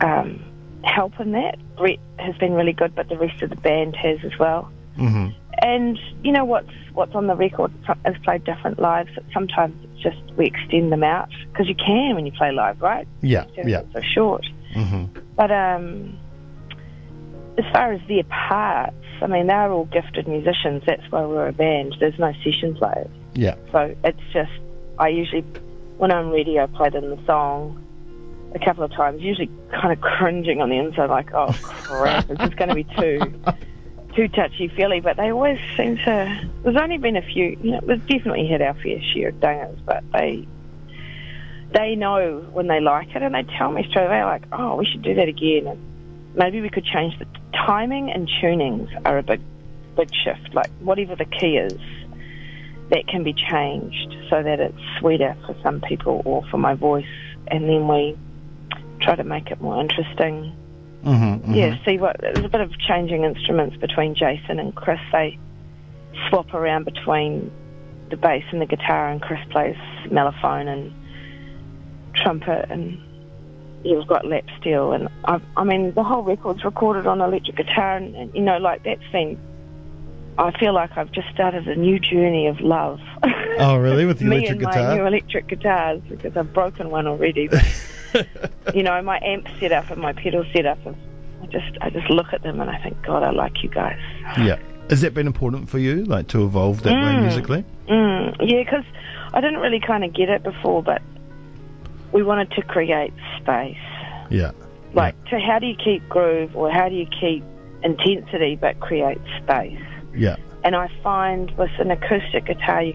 um, 0.00 0.42
help 0.84 1.18
in 1.20 1.32
that. 1.32 1.58
Brett 1.76 1.98
has 2.18 2.36
been 2.36 2.52
really 2.52 2.72
good, 2.72 2.94
but 2.94 3.08
the 3.08 3.18
rest 3.18 3.42
of 3.42 3.50
the 3.50 3.56
band 3.56 3.96
has 3.96 4.18
as 4.24 4.38
well. 4.38 4.70
Mm-hmm. 4.98 5.43
And 5.62 5.98
you 6.22 6.32
know 6.32 6.44
what's 6.44 6.70
what's 6.92 7.14
on 7.14 7.26
the 7.26 7.34
record 7.34 7.72
is 8.06 8.16
played 8.24 8.44
different 8.44 8.78
lives. 8.78 9.10
Sometimes 9.32 9.74
it's 9.84 10.02
just 10.02 10.36
we 10.36 10.46
extend 10.46 10.92
them 10.92 11.04
out 11.04 11.28
because 11.52 11.68
you 11.68 11.74
can 11.74 12.14
when 12.14 12.26
you 12.26 12.32
play 12.32 12.52
live, 12.52 12.80
right? 12.80 13.06
Yeah, 13.20 13.46
yeah. 13.64 13.82
So 13.92 14.00
short. 14.02 14.46
hmm 14.72 15.04
But 15.36 15.50
um, 15.50 16.18
as 17.58 17.64
far 17.72 17.92
as 17.92 18.00
their 18.08 18.24
parts, 18.24 18.96
I 19.22 19.26
mean, 19.26 19.46
they're 19.46 19.70
all 19.70 19.86
gifted 19.86 20.26
musicians. 20.26 20.82
That's 20.86 21.02
why 21.10 21.24
we're 21.24 21.48
a 21.48 21.52
band. 21.52 21.96
There's 22.00 22.18
no 22.18 22.32
session 22.44 22.74
players. 22.74 23.10
Yeah. 23.34 23.56
So 23.72 23.94
it's 24.04 24.20
just, 24.32 24.52
I 24.98 25.08
usually, 25.08 25.42
when 25.98 26.10
I'm 26.10 26.30
ready, 26.30 26.58
I 26.58 26.66
play 26.66 26.90
them 26.90 27.10
the 27.10 27.18
song 27.26 27.80
a 28.54 28.58
couple 28.58 28.84
of 28.84 28.92
times, 28.92 29.20
usually 29.20 29.50
kind 29.70 29.92
of 29.92 30.00
cringing 30.00 30.60
on 30.60 30.68
the 30.70 30.76
inside, 30.78 31.10
like, 31.10 31.32
oh 31.34 31.52
crap, 31.62 32.26
this 32.28 32.38
is 32.38 32.48
this 32.50 32.54
going 32.54 32.68
to 32.68 32.74
be 32.74 32.84
too, 32.84 33.40
too 34.14 34.28
touchy 34.28 34.68
feely? 34.68 35.00
But 35.00 35.16
they 35.16 35.30
always 35.32 35.58
seem 35.76 35.96
to, 35.98 36.50
there's 36.62 36.76
only 36.76 36.98
been 36.98 37.16
a 37.16 37.22
few, 37.22 37.58
you 37.62 37.72
know, 37.72 37.80
we've 37.86 38.06
definitely 38.06 38.46
had 38.46 38.62
our 38.62 38.74
fair 38.74 39.00
share 39.12 39.28
of 39.28 39.36
dingers, 39.36 39.78
but 39.84 40.04
they, 40.12 40.46
they 41.72 41.94
know 41.96 42.46
when 42.52 42.68
they 42.68 42.80
like 42.80 43.14
it 43.14 43.22
and 43.22 43.34
they 43.34 43.42
tell 43.58 43.70
me 43.70 43.86
straight 43.90 44.06
away, 44.06 44.24
like, 44.24 44.44
oh, 44.52 44.76
we 44.76 44.86
should 44.86 45.02
do 45.02 45.14
that 45.14 45.28
again. 45.28 45.66
And 45.66 46.34
maybe 46.34 46.60
we 46.60 46.70
could 46.70 46.84
change 46.84 47.18
the 47.18 47.26
timing 47.52 48.10
and 48.10 48.28
tunings 48.28 48.88
are 49.04 49.18
a 49.18 49.22
big, 49.22 49.40
big 49.96 50.10
shift. 50.14 50.54
Like, 50.54 50.70
whatever 50.80 51.16
the 51.16 51.24
key 51.24 51.56
is, 51.56 51.78
that 52.90 53.06
can 53.08 53.24
be 53.24 53.32
changed 53.32 54.14
so 54.28 54.42
that 54.42 54.60
it's 54.60 54.78
sweeter 54.98 55.36
for 55.46 55.56
some 55.62 55.80
people 55.80 56.22
or 56.24 56.44
for 56.50 56.58
my 56.58 56.74
voice. 56.74 57.06
And 57.48 57.68
then 57.68 57.88
we 57.88 58.16
try 59.00 59.16
to 59.16 59.24
make 59.24 59.50
it 59.50 59.60
more 59.60 59.80
interesting. 59.80 60.54
Hmm 61.04 61.52
Yeah, 61.54 61.76
see 61.84 61.98
what 61.98 62.16
there's 62.20 62.44
a 62.44 62.48
bit 62.48 62.60
of 62.60 62.76
changing 62.78 63.24
instruments 63.24 63.76
between 63.76 64.14
Jason 64.14 64.58
and 64.58 64.74
Chris. 64.74 65.00
They 65.12 65.38
swap 66.28 66.54
around 66.54 66.84
between 66.84 67.50
the 68.10 68.16
bass 68.16 68.44
and 68.52 68.60
the 68.60 68.66
guitar, 68.66 69.08
and 69.10 69.20
Chris 69.20 69.40
plays 69.50 69.76
mellophone 70.06 70.68
and 70.68 70.92
trumpet, 72.14 72.70
and 72.70 72.98
we've 73.84 74.06
got 74.06 74.26
lap 74.26 74.44
steel, 74.60 74.92
and 74.92 75.08
I, 75.24 75.40
I 75.56 75.64
mean 75.64 75.92
the 75.94 76.04
whole 76.04 76.22
record's 76.22 76.64
recorded 76.64 77.06
on 77.06 77.20
electric 77.20 77.56
guitar, 77.56 77.96
and, 77.96 78.14
and 78.14 78.34
you 78.34 78.42
know, 78.42 78.58
like 78.58 78.84
that's 78.84 79.02
been. 79.12 79.38
I 80.36 80.50
feel 80.58 80.74
like 80.74 80.96
I've 80.96 81.12
just 81.12 81.28
started 81.32 81.68
a 81.68 81.76
new 81.76 82.00
journey 82.00 82.48
of 82.48 82.60
love. 82.60 82.98
Oh, 83.60 83.76
really? 83.76 84.04
With 84.04 84.18
the 84.20 84.24
Me 84.24 84.38
electric 84.38 84.50
and 84.50 84.60
guitar? 84.60 84.88
my 84.88 84.96
new 84.96 85.06
electric 85.06 85.46
guitars 85.46 86.02
because 86.08 86.36
I've 86.36 86.52
broken 86.52 86.90
one 86.90 87.06
already. 87.06 87.48
You 88.74 88.82
know, 88.82 89.00
my 89.02 89.18
amp 89.22 89.46
setup 89.60 89.90
and 89.90 90.00
my 90.00 90.12
pedal 90.12 90.44
setup. 90.52 90.78
I 90.86 91.46
just 91.46 91.78
I 91.80 91.90
just 91.90 92.10
look 92.10 92.32
at 92.32 92.42
them 92.42 92.60
and 92.60 92.68
I 92.70 92.78
think, 92.82 93.00
God, 93.06 93.22
I 93.22 93.30
like 93.30 93.62
you 93.62 93.68
guys. 93.68 93.98
Yeah. 94.38 94.56
Has 94.90 95.00
that 95.02 95.14
been 95.14 95.26
important 95.26 95.70
for 95.70 95.78
you, 95.78 96.04
like 96.04 96.26
to 96.28 96.44
evolve 96.44 96.82
that 96.82 96.92
way 96.92 97.12
Mm. 97.14 97.22
musically? 97.22 97.64
Mm, 97.88 98.36
yeah, 98.40 98.62
because 98.62 98.84
I 99.32 99.40
didn't 99.40 99.60
really 99.60 99.80
kind 99.80 100.04
of 100.04 100.12
get 100.12 100.28
it 100.28 100.42
before, 100.42 100.82
but 100.82 101.00
we 102.12 102.22
wanted 102.22 102.50
to 102.52 102.62
create 102.62 103.12
space. 103.40 103.76
Yeah. 104.30 104.50
Like, 104.92 105.14
to 105.26 105.38
how 105.38 105.58
do 105.58 105.66
you 105.66 105.74
keep 105.76 106.08
groove 106.08 106.54
or 106.56 106.70
how 106.70 106.88
do 106.88 106.94
you 106.94 107.06
keep 107.06 107.42
intensity 107.82 108.56
but 108.56 108.78
create 108.80 109.18
space? 109.42 109.80
Yeah. 110.14 110.36
And 110.62 110.76
I 110.76 110.88
find 111.02 111.50
with 111.58 111.70
an 111.78 111.90
acoustic 111.90 112.46
guitar, 112.46 112.82
you 112.82 112.94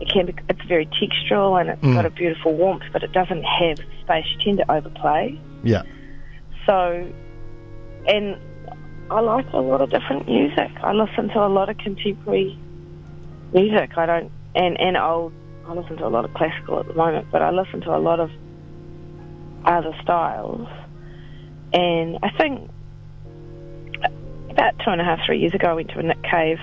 it 0.00 0.08
can 0.08 0.26
be 0.26 0.34
it's 0.48 0.62
very 0.68 0.86
textural 0.86 1.60
and 1.60 1.70
it's 1.70 1.82
Mm. 1.82 1.94
got 1.94 2.06
a 2.06 2.10
beautiful 2.10 2.54
warmth, 2.54 2.84
but 2.92 3.02
it 3.02 3.12
doesn't 3.12 3.42
have 3.42 3.78
space. 4.02 4.24
You 4.32 4.44
tend 4.44 4.58
to 4.58 4.70
overplay. 4.70 5.38
Yeah. 5.62 5.82
So, 6.66 7.06
and 8.06 8.36
I 9.10 9.20
like 9.20 9.46
a 9.52 9.58
lot 9.60 9.80
of 9.80 9.90
different 9.90 10.28
music. 10.28 10.70
I 10.82 10.92
listen 10.92 11.28
to 11.30 11.44
a 11.44 11.48
lot 11.48 11.68
of 11.68 11.78
contemporary 11.78 12.56
music. 13.52 13.96
I 13.96 14.06
don't 14.06 14.30
and 14.54 14.78
and 14.80 14.96
old. 14.96 15.32
I 15.66 15.72
listen 15.74 15.96
to 15.98 16.06
a 16.06 16.08
lot 16.08 16.24
of 16.24 16.32
classical 16.34 16.80
at 16.80 16.86
the 16.86 16.94
moment, 16.94 17.26
but 17.30 17.42
I 17.42 17.50
listen 17.50 17.80
to 17.82 17.94
a 17.94 17.98
lot 17.98 18.20
of 18.20 18.30
other 19.64 19.94
styles. 20.02 20.68
And 21.72 22.18
I 22.22 22.30
think 22.38 22.70
about 24.50 24.78
two 24.78 24.90
and 24.90 25.00
a 25.00 25.04
half, 25.04 25.20
three 25.26 25.38
years 25.40 25.54
ago, 25.54 25.68
I 25.68 25.74
went 25.74 25.90
to 25.90 25.98
a 25.98 26.02
Nick 26.02 26.22
Cave. 26.22 26.58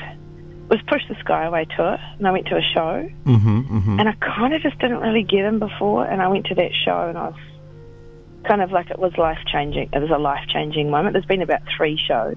Was 0.75 0.83
Push 0.87 1.07
the 1.07 1.15
Sky 1.21 1.45
Away 1.45 1.65
tour, 1.73 1.97
and 2.17 2.27
I 2.27 2.31
went 2.31 2.47
to 2.47 2.57
a 2.57 2.61
show. 2.61 3.09
Mm-hmm. 3.23 3.77
Mm-hmm. 3.77 3.97
And 3.97 4.09
I 4.09 4.13
kind 4.19 4.53
of 4.53 4.61
just 4.61 4.77
didn't 4.79 4.99
really 4.99 5.23
get 5.23 5.45
him 5.45 5.57
before, 5.57 6.05
and 6.05 6.21
I 6.21 6.27
went 6.27 6.47
to 6.47 6.55
that 6.55 6.71
show, 6.83 7.07
and 7.07 7.17
I 7.17 7.29
was 7.29 7.39
kind 8.43 8.61
of 8.61 8.73
like 8.73 8.89
it 8.89 8.99
was 8.99 9.17
life 9.17 9.37
changing. 9.49 9.89
It 9.93 9.99
was 9.99 10.09
a 10.09 10.17
life 10.17 10.45
changing 10.49 10.89
moment. 10.89 11.13
There's 11.13 11.25
been 11.25 11.41
about 11.41 11.61
three 11.77 11.97
shows, 11.97 12.35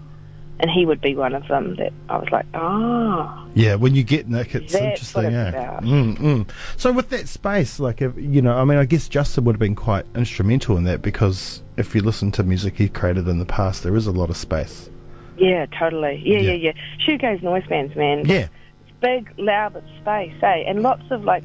and 0.61 0.71
he 0.71 0.87
would 0.87 1.00
be 1.00 1.16
one 1.16 1.35
of 1.35 1.49
them 1.49 1.75
that 1.76 1.92
I 2.09 2.18
was 2.18 2.28
like, 2.30 2.47
ah, 2.54 3.45
Yeah, 3.54 3.75
when 3.75 3.97
you 3.97 4.04
get 4.04 4.28
Nick, 4.28 4.54
it's 4.54 4.73
interesting. 4.73 5.25
it's 5.25 5.49
about. 5.57 5.83
Mm, 5.83 6.16
mm. 6.18 6.50
So 6.76 6.92
with 6.92 7.09
that 7.11 7.26
space, 7.26 7.80
like 7.80 8.00
if, 8.00 8.16
you 8.16 8.40
know, 8.40 8.57
I 8.57 8.64
mean, 8.64 8.78
I 8.78 8.85
guess 8.85 9.09
Justin 9.09 9.42
would 9.47 9.54
have 9.54 9.61
been 9.61 9.75
quite 9.75 10.07
instrumental 10.14 10.76
in 10.76 10.85
that 10.85 11.02
because 11.02 11.62
if 11.76 11.92
you 11.92 12.02
listen 12.02 12.30
to 12.33 12.45
music 12.45 12.76
he 12.76 12.88
created 12.88 13.26
in 13.26 13.38
the 13.40 13.47
past, 13.47 13.83
there 13.83 13.97
is 13.97 14.07
a 14.07 14.12
lot 14.12 14.30
of 14.30 14.37
space. 14.37 14.90
Yeah, 15.38 15.66
totally, 15.78 16.23
yeah, 16.25 16.38
Yeah. 16.40 16.52
yeah, 16.52 16.73
yeah. 16.73 17.07
Shoegaze 17.07 17.42
noise 17.42 17.66
bands, 17.68 17.95
man. 17.97 18.25
Yeah. 18.26 18.49
It's 18.87 18.99
big, 19.00 19.33
loud, 19.38 19.75
but 19.75 19.85
space, 20.00 20.35
eh? 20.42 20.64
And 20.66 20.83
lots 20.83 21.02
of 21.11 21.25
like 21.25 21.45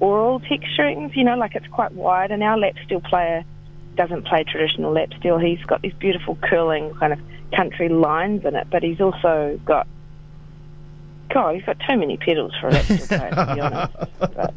oral 0.00 0.40
texturings. 0.40 1.14
You 1.16 1.24
know, 1.24 1.36
like 1.36 1.54
it's 1.54 1.66
quite 1.68 1.92
wide. 1.92 2.30
And 2.30 2.42
our 2.42 2.56
lap 2.58 2.74
steel 2.84 3.00
player 3.00 3.44
doesn't 3.96 4.24
play 4.26 4.44
traditional 4.44 4.92
lap 4.92 5.10
steel. 5.18 5.38
He's 5.38 5.62
got 5.64 5.82
these 5.82 5.94
beautiful 5.94 6.36
curling 6.42 6.94
kind 6.94 7.12
of 7.12 7.18
country 7.54 7.88
lines 7.88 8.44
in 8.44 8.56
it, 8.56 8.68
but 8.70 8.82
he's 8.82 9.00
also 9.00 9.60
got 9.64 9.86
God, 11.30 11.54
he's 11.54 11.64
got 11.64 11.78
too 11.88 11.96
many 11.96 12.16
pedals 12.18 12.52
for 12.60 12.68
a 12.68 12.72
lap 12.72 12.84
steel 12.84 13.06
player, 13.06 13.30
to 13.30 13.54
be 13.54 13.60
honest. 13.60 13.94
But 14.34 14.54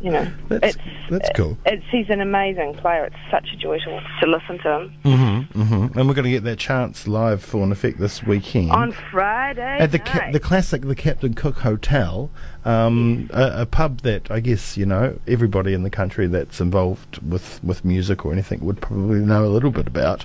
you 0.00 0.10
know, 0.12 0.24
That's- 0.48 0.74
it's 0.76 1.10
that's 1.10 1.30
cool. 1.34 1.58
It's 1.66 1.84
he's 1.90 2.08
an 2.08 2.20
amazing 2.20 2.74
player. 2.74 3.04
It's 3.06 3.16
such 3.32 3.48
a 3.52 3.56
joy 3.56 3.78
to, 3.80 4.00
to 4.20 4.26
listen 4.26 4.58
to 4.58 4.70
him 4.78 4.94
Mm-hmm, 5.04 5.37
mm-hmm. 5.58 5.98
And 5.98 6.08
we're 6.08 6.14
going 6.14 6.24
to 6.24 6.30
get 6.30 6.44
that 6.44 6.58
chance 6.58 7.08
live 7.08 7.42
for 7.42 7.62
an 7.64 7.72
effect 7.72 7.98
this 7.98 8.22
weekend. 8.22 8.70
on 8.70 8.92
Friday 8.92 9.78
at 9.78 9.92
the 9.92 9.98
ca- 9.98 10.30
the 10.30 10.40
classic, 10.40 10.82
the 10.82 10.94
Captain 10.94 11.34
Cook 11.34 11.58
Hotel, 11.58 12.30
um, 12.64 13.28
a, 13.32 13.62
a 13.62 13.66
pub 13.66 14.02
that 14.02 14.30
I 14.30 14.40
guess 14.40 14.76
you 14.76 14.86
know 14.86 15.18
everybody 15.26 15.74
in 15.74 15.82
the 15.82 15.90
country 15.90 16.26
that's 16.26 16.60
involved 16.60 17.18
with, 17.22 17.62
with 17.64 17.84
music 17.84 18.24
or 18.24 18.32
anything 18.32 18.60
would 18.60 18.80
probably 18.80 19.20
know 19.20 19.44
a 19.44 19.48
little 19.48 19.70
bit 19.70 19.86
about. 19.86 20.24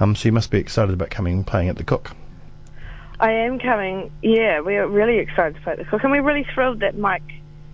Um, 0.00 0.14
so 0.14 0.28
you 0.28 0.32
must 0.32 0.50
be 0.50 0.58
excited 0.58 0.92
about 0.92 1.10
coming 1.10 1.34
and 1.34 1.46
playing 1.46 1.68
at 1.68 1.76
the 1.76 1.84
Cook. 1.84 2.12
I 3.20 3.32
am 3.32 3.58
coming. 3.58 4.10
Yeah, 4.22 4.60
we're 4.60 4.86
really 4.86 5.18
excited 5.18 5.54
to 5.54 5.60
play 5.62 5.72
at 5.72 5.78
the 5.78 5.84
Cook, 5.84 6.02
and 6.02 6.12
we're 6.12 6.22
really 6.22 6.46
thrilled 6.52 6.80
that 6.80 6.98
Mike 6.98 7.22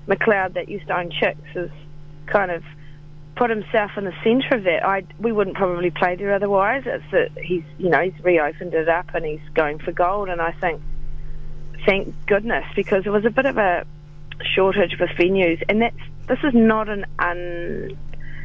McLeod, 0.06 0.54
that 0.54 0.68
You 0.68 0.80
Stone 0.84 1.10
Chicks, 1.10 1.40
has 1.54 1.70
kind 2.26 2.50
of 2.50 2.62
put 3.40 3.48
himself 3.48 3.92
in 3.96 4.04
the 4.04 4.12
centre 4.22 4.54
of 4.54 4.64
that. 4.64 4.84
I 4.86 5.02
we 5.18 5.32
wouldn't 5.32 5.56
probably 5.56 5.90
play 5.90 6.14
there 6.14 6.34
otherwise. 6.34 6.82
It's 6.84 7.10
that 7.10 7.30
he's 7.42 7.62
you 7.78 7.88
know 7.88 8.00
he's 8.02 8.22
reopened 8.22 8.74
it 8.74 8.86
up 8.86 9.14
and 9.14 9.24
he's 9.24 9.40
going 9.54 9.78
for 9.78 9.92
gold, 9.92 10.28
and 10.28 10.42
I 10.42 10.52
think 10.52 10.82
thank 11.86 12.14
goodness 12.26 12.66
because 12.76 13.04
there 13.04 13.12
was 13.12 13.24
a 13.24 13.30
bit 13.30 13.46
of 13.46 13.56
a 13.56 13.86
shortage 14.54 14.98
with 15.00 15.08
venues, 15.18 15.62
and 15.70 15.80
that's 15.80 15.96
this 16.28 16.38
is 16.44 16.52
not 16.52 16.90
an 16.90 17.06
un. 17.18 17.96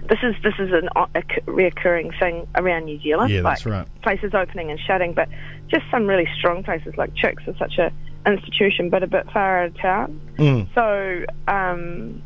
This 0.08 0.20
is 0.24 0.34
this 0.44 0.54
is 0.60 0.72
an 0.72 0.88
a 0.96 1.22
reoccurring 1.46 2.18
thing 2.18 2.48
around 2.56 2.86
New 2.86 3.02
Zealand. 3.02 3.34
Yeah, 3.34 3.42
that's 3.42 3.66
right. 3.66 3.86
Places 4.02 4.34
opening 4.34 4.72
and 4.72 4.80
shutting, 4.80 5.12
but 5.12 5.28
just 5.68 5.84
some 5.92 6.08
really 6.08 6.28
strong 6.38 6.64
places 6.64 6.94
like 6.96 7.14
Chicks 7.16 7.44
is 7.48 7.58
such 7.58 7.80
a 7.80 7.92
institution, 8.26 8.90
but 8.90 9.04
a 9.04 9.08
bit 9.08 9.30
far 9.34 9.64
out 9.64 9.68
of 9.68 9.78
town. 9.78 10.22
Mm. 10.38 10.74
So 10.74 11.26
um, 11.52 12.24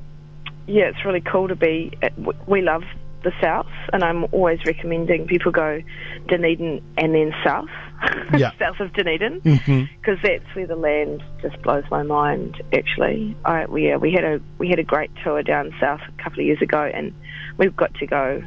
yeah, 0.70 0.86
it's 0.86 1.04
really 1.06 1.22
cool 1.22 1.48
to 1.48 1.56
be. 1.56 1.92
At, 2.02 2.14
we 2.48 2.62
love 2.62 2.84
the 3.24 3.32
south, 3.42 3.68
and 3.92 4.04
I'm 4.04 4.26
always 4.32 4.60
recommending 4.66 5.28
people 5.28 5.52
go 5.52 5.82
Dunedin 6.28 6.82
and 6.98 7.14
then 7.14 7.34
south, 7.44 7.68
Yeah. 8.38 8.52
south 8.60 8.80
of 8.80 8.94
Dunedin 8.94 9.42
because 9.44 10.20
that's 10.24 10.46
where 10.56 10.68
the 10.68 10.76
land 10.76 11.22
just 11.42 11.62
blows 11.62 11.84
my 11.92 12.04
mind. 12.04 12.62
Actually, 12.74 13.36
I, 13.44 13.66
we 13.66 13.88
yeah, 13.88 13.98
we 13.98 14.14
had 14.14 14.24
a 14.24 14.40
we 14.58 14.70
had 14.70 14.80
a 14.80 14.84
great 14.84 15.12
tour 15.24 15.44
down 15.44 15.74
south 15.82 16.02
a 16.08 16.24
couple 16.24 16.40
of 16.40 16.46
years 16.46 16.62
ago, 16.62 16.90
and 16.94 17.14
we've 17.58 17.76
got 17.76 17.94
to 17.96 18.06
go 18.06 18.42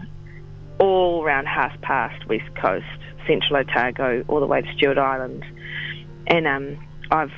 all 0.78 1.22
around 1.22 1.46
half 1.46 1.78
past 1.82 2.26
West 2.28 2.54
Coast, 2.54 2.86
Central 3.26 3.56
Otago, 3.56 4.24
all 4.28 4.40
the 4.40 4.46
way 4.46 4.62
to 4.62 4.72
Stewart 4.76 4.96
Island, 4.98 5.44
and 6.28 6.46
um, 6.46 6.78
I've 7.10 7.32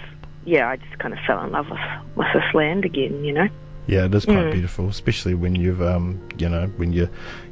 yeah, 0.45 0.69
I 0.69 0.77
just 0.77 0.99
kind 0.99 1.15
of 1.15 1.21
fell 1.27 1.43
in 1.43 1.51
love 1.53 1.67
with 1.71 1.81
with 2.17 2.29
this 2.35 2.55
land 2.55 2.85
again, 2.85 3.25
you 3.25 3.33
know. 3.33 3.49
Yeah, 3.87 4.07
it 4.07 4.15
is 4.15 4.25
quite 4.25 4.37
Mm. 4.39 4.53
beautiful, 4.53 4.89
especially 4.89 5.35
when 5.35 5.55
you've 5.55 5.83
um, 5.83 6.19
you 6.39 6.49
know 6.49 6.67
when 6.77 6.93
you, 6.93 7.09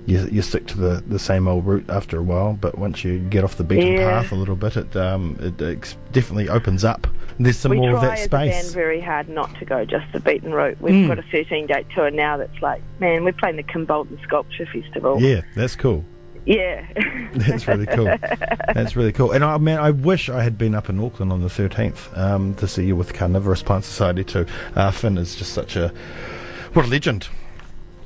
you 0.07 0.27
you 0.33 0.41
stick 0.43 0.67
to 0.69 0.79
the, 0.79 1.05
the 1.07 1.19
same 1.19 1.47
old 1.47 1.67
route 1.67 1.85
after 1.91 2.19
a 2.19 2.23
while. 2.23 2.55
But 2.59 2.79
once 2.79 3.05
you 3.05 3.19
get 3.19 3.45
off 3.45 3.57
the 3.57 3.65
beaten 3.65 3.93
Yeah. 3.93 4.09
path 4.23 4.33
a 4.33 4.35
little 4.35 4.57
bit, 4.57 4.77
it 4.77 4.97
um, 4.97 5.37
it 5.41 5.61
ex- 5.63 5.97
definitely 6.13 6.49
opens 6.49 6.85
up. 6.85 7.07
And 7.37 7.45
there's 7.47 7.59
some 7.59 7.71
we 7.71 7.81
more 7.81 7.95
of 7.97 8.01
that 8.03 8.19
space. 8.19 8.29
band 8.29 8.53
space. 8.55 8.75
very 8.75 9.01
hard 9.01 9.29
not 9.29 9.55
to 9.59 9.65
go 9.65 9.85
just 9.85 10.07
the 10.13 10.21
beaten 10.21 10.53
route. 10.53 10.81
We've 10.81 10.95
Mm. 10.95 11.09
got 11.09 11.19
a 11.19 11.23
13 11.31 11.67
date 11.67 11.87
tour 11.95 12.11
now 12.11 12.37
that's 12.39 12.61
like, 12.63 12.83
man, 12.99 13.25
we're 13.25 13.33
playing 13.33 13.57
the 13.57 13.63
Kimbolton 13.63 14.23
Sculpture 14.23 14.67
Festival. 14.67 15.21
Yeah, 15.21 15.43
that's 15.55 15.77
cool. 15.77 16.05
Yeah. 16.45 16.87
That's 17.35 17.69
really 17.69 17.87
cool. 17.87 18.05
That's 18.75 18.97
really 18.97 19.13
cool. 19.13 19.33
And 19.33 19.45
I 19.45 19.57
man, 19.59 19.79
I 19.79 19.91
wish 19.91 20.29
I 20.29 20.43
had 20.43 20.59
been 20.59 20.75
up 20.75 20.89
in 20.89 20.99
Auckland 20.99 21.33
on 21.33 21.41
the 21.41 21.51
thirteenth 21.51 22.17
um, 22.17 22.55
to 22.57 22.67
see 22.67 22.85
you 22.85 22.97
with 22.97 23.15
Carnivorous 23.15 23.63
Plant 23.63 23.85
Society 23.85 24.25
too. 24.25 24.47
Uh, 24.75 24.91
Finn 24.91 25.19
is 25.19 25.37
just 25.37 25.53
such 25.53 25.77
a 25.77 25.93
what 26.73 26.85
a 26.85 26.89
legend. 26.89 27.29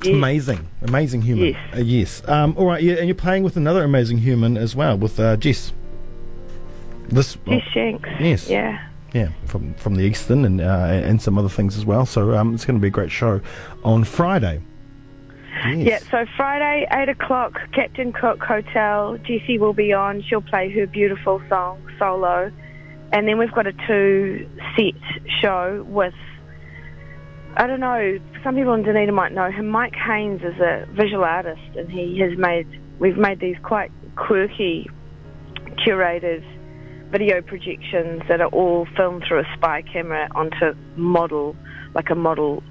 Yes. 0.03 0.13
Amazing, 0.13 0.67
amazing 0.83 1.23
human. 1.23 1.45
Yes. 1.45 1.75
Uh, 1.75 1.79
yes. 1.79 2.27
Um, 2.27 2.53
all 2.57 2.67
right. 2.67 2.83
Yeah, 2.83 2.95
and 2.95 3.07
you're 3.07 3.15
playing 3.15 3.43
with 3.43 3.57
another 3.57 3.83
amazing 3.83 4.19
human 4.19 4.55
as 4.55 4.75
well, 4.75 4.97
with 4.97 5.19
uh, 5.19 5.37
Jess. 5.37 5.73
This. 7.09 7.37
Jess 7.47 7.63
Shanks. 7.73 8.09
Yes. 8.19 8.49
Yeah. 8.49 8.87
Yeah, 9.13 9.29
from 9.45 9.73
from 9.75 9.95
the 9.95 10.03
Eastern 10.03 10.45
and 10.45 10.61
uh, 10.61 10.89
and 10.91 11.19
some 11.21 11.37
other 11.37 11.49
things 11.49 11.77
as 11.77 11.85
well. 11.85 12.05
So 12.05 12.35
um, 12.35 12.53
it's 12.53 12.65
going 12.65 12.77
to 12.77 12.81
be 12.81 12.89
a 12.89 12.91
great 12.91 13.09
show 13.09 13.41
on 13.83 14.03
Friday. 14.03 14.61
Yes. 15.75 16.03
Yeah, 16.03 16.11
so 16.11 16.31
Friday, 16.37 16.87
8 16.91 17.09
o'clock, 17.09 17.59
Captain 17.73 18.13
Cook 18.13 18.41
Hotel. 18.41 19.17
Jessie 19.17 19.57
will 19.59 19.73
be 19.73 19.91
on. 19.93 20.23
She'll 20.23 20.41
play 20.41 20.69
her 20.71 20.87
beautiful 20.87 21.41
song, 21.49 21.81
solo. 21.99 22.51
And 23.11 23.27
then 23.27 23.37
we've 23.37 23.51
got 23.51 23.67
a 23.67 23.73
two 23.87 24.49
set 24.75 25.21
show 25.41 25.85
with, 25.87 26.13
I 27.55 27.67
don't 27.67 27.79
know, 27.79 28.19
some 28.43 28.55
people 28.55 28.73
in 28.73 28.83
Dunedin 28.83 29.13
might 29.13 29.33
know 29.33 29.51
him. 29.51 29.67
Mike 29.67 29.95
Haynes 29.95 30.41
is 30.41 30.59
a 30.59 30.85
visual 30.91 31.23
artist, 31.23 31.75
and 31.75 31.89
he 31.89 32.19
has 32.19 32.37
made, 32.37 32.67
we've 32.99 33.17
made 33.17 33.39
these 33.39 33.57
quite 33.63 33.91
quirky, 34.15 34.89
curated 35.85 36.43
video 37.11 37.41
projections 37.41 38.21
that 38.27 38.41
are 38.41 38.49
all 38.49 38.85
filmed 38.97 39.23
through 39.27 39.39
a 39.39 39.55
spy 39.55 39.81
camera 39.81 40.27
onto 40.35 40.73
model, 40.97 41.55
like 41.93 42.09
a 42.09 42.15
model 42.15 42.61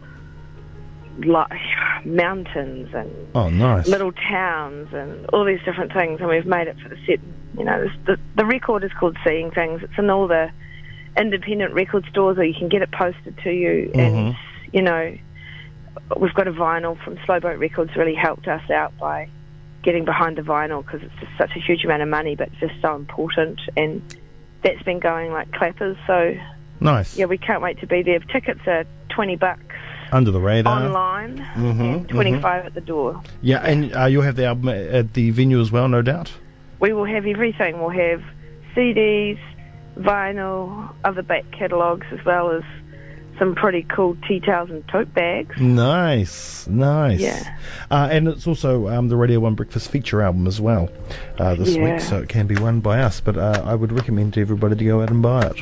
mountains 2.04 2.88
and 2.94 3.10
Oh, 3.34 3.48
nice. 3.48 3.86
little 3.88 4.12
towns 4.12 4.92
and 4.92 5.26
all 5.32 5.44
these 5.44 5.60
different 5.64 5.92
things, 5.92 6.20
and 6.20 6.28
we've 6.28 6.46
made 6.46 6.68
it 6.68 6.76
for 6.80 6.88
the 6.88 6.96
set. 7.06 7.20
You 7.58 7.64
know, 7.64 7.88
the 8.06 8.18
the 8.36 8.44
record 8.44 8.84
is 8.84 8.92
called 8.98 9.16
Seeing 9.24 9.50
Things. 9.50 9.82
It's 9.82 9.98
in 9.98 10.10
all 10.10 10.26
the 10.28 10.50
independent 11.16 11.72
record 11.74 12.04
stores, 12.10 12.38
or 12.38 12.44
you 12.44 12.54
can 12.54 12.68
get 12.68 12.82
it 12.82 12.90
posted 12.92 13.36
to 13.44 13.50
you. 13.50 13.90
And 13.94 14.14
Mhm. 14.14 14.36
you 14.72 14.82
know, 14.82 15.16
we've 16.18 16.34
got 16.34 16.46
a 16.48 16.52
vinyl 16.52 16.98
from 17.02 17.16
Slowboat 17.24 17.58
Records. 17.58 17.96
Really 17.96 18.14
helped 18.14 18.46
us 18.48 18.68
out 18.70 18.96
by 18.98 19.28
getting 19.82 20.04
behind 20.04 20.36
the 20.36 20.42
vinyl 20.42 20.84
because 20.84 21.02
it's 21.02 21.14
just 21.20 21.32
such 21.38 21.56
a 21.56 21.60
huge 21.60 21.84
amount 21.84 22.02
of 22.02 22.08
money, 22.08 22.34
but 22.36 22.48
it's 22.48 22.60
just 22.60 22.80
so 22.82 22.94
important. 22.96 23.60
And 23.76 24.02
that's 24.62 24.82
been 24.82 24.98
going 24.98 25.32
like 25.32 25.50
clappers. 25.52 25.96
So 26.06 26.34
Nice. 26.80 27.16
yeah, 27.16 27.26
we 27.26 27.38
can't 27.38 27.62
wait 27.62 27.78
to 27.80 27.86
be 27.86 28.02
there. 28.02 28.18
Tickets 28.18 28.60
are 28.66 28.84
twenty 29.08 29.36
bucks 29.36 29.62
Under 30.12 30.30
the 30.30 30.40
radar. 30.40 30.84
online 30.84 31.38
Mhm, 31.56 31.80
and 31.96 32.08
25 32.08 32.66
at 32.66 32.74
the 32.74 32.80
door. 32.80 33.20
Yeah, 33.42 33.58
and 33.58 33.94
uh, 33.96 34.04
you'll 34.06 34.22
have 34.22 34.36
the 34.36 34.44
album 34.46 34.68
at- 34.68 35.14
the 35.14 35.30
venue 35.30 35.60
as 35.60 35.70
well, 35.72 35.88
no 35.88 36.02
doubt. 36.02 36.32
We 36.80 36.92
will 36.92 37.04
have 37.06 37.26
everything. 37.26 37.78
We'll 37.80 37.88
have 37.90 38.22
CDs, 38.74 39.38
vinyl, 39.98 40.90
other 41.04 41.22
back 41.22 41.44
catalogues, 41.52 42.06
as 42.12 42.24
well 42.24 42.50
as 42.50 42.62
some 43.38 43.54
pretty 43.54 43.82
cool 43.82 44.16
tea 44.26 44.40
towels 44.40 44.70
and 44.70 44.86
tote 44.88 45.12
bags. 45.12 45.60
Nice, 45.60 46.66
nice. 46.68 47.20
Yeah. 47.20 47.56
Uh, 47.90 48.08
and 48.10 48.28
it's 48.28 48.46
also 48.46 48.88
um, 48.88 49.08
the 49.08 49.16
Radio 49.16 49.40
One 49.40 49.54
Breakfast 49.54 49.90
feature 49.90 50.22
album 50.22 50.46
as 50.46 50.58
well 50.60 50.88
uh, 51.38 51.54
this 51.54 51.76
Yeah. 51.76 51.92
week, 51.94 52.00
so 52.00 52.18
it 52.18 52.28
can 52.30 52.46
be 52.46 52.56
won 52.56 52.80
by 52.80 53.00
us. 53.00 53.20
But 53.20 53.36
uh, 53.36 53.62
I 53.64 53.74
would 53.74 53.92
recommend 53.92 54.34
to 54.34 54.40
everybody 54.40 54.76
to 54.76 54.84
go 54.84 55.02
out 55.02 55.10
and 55.10 55.22
buy 55.22 55.42
it. 55.46 55.56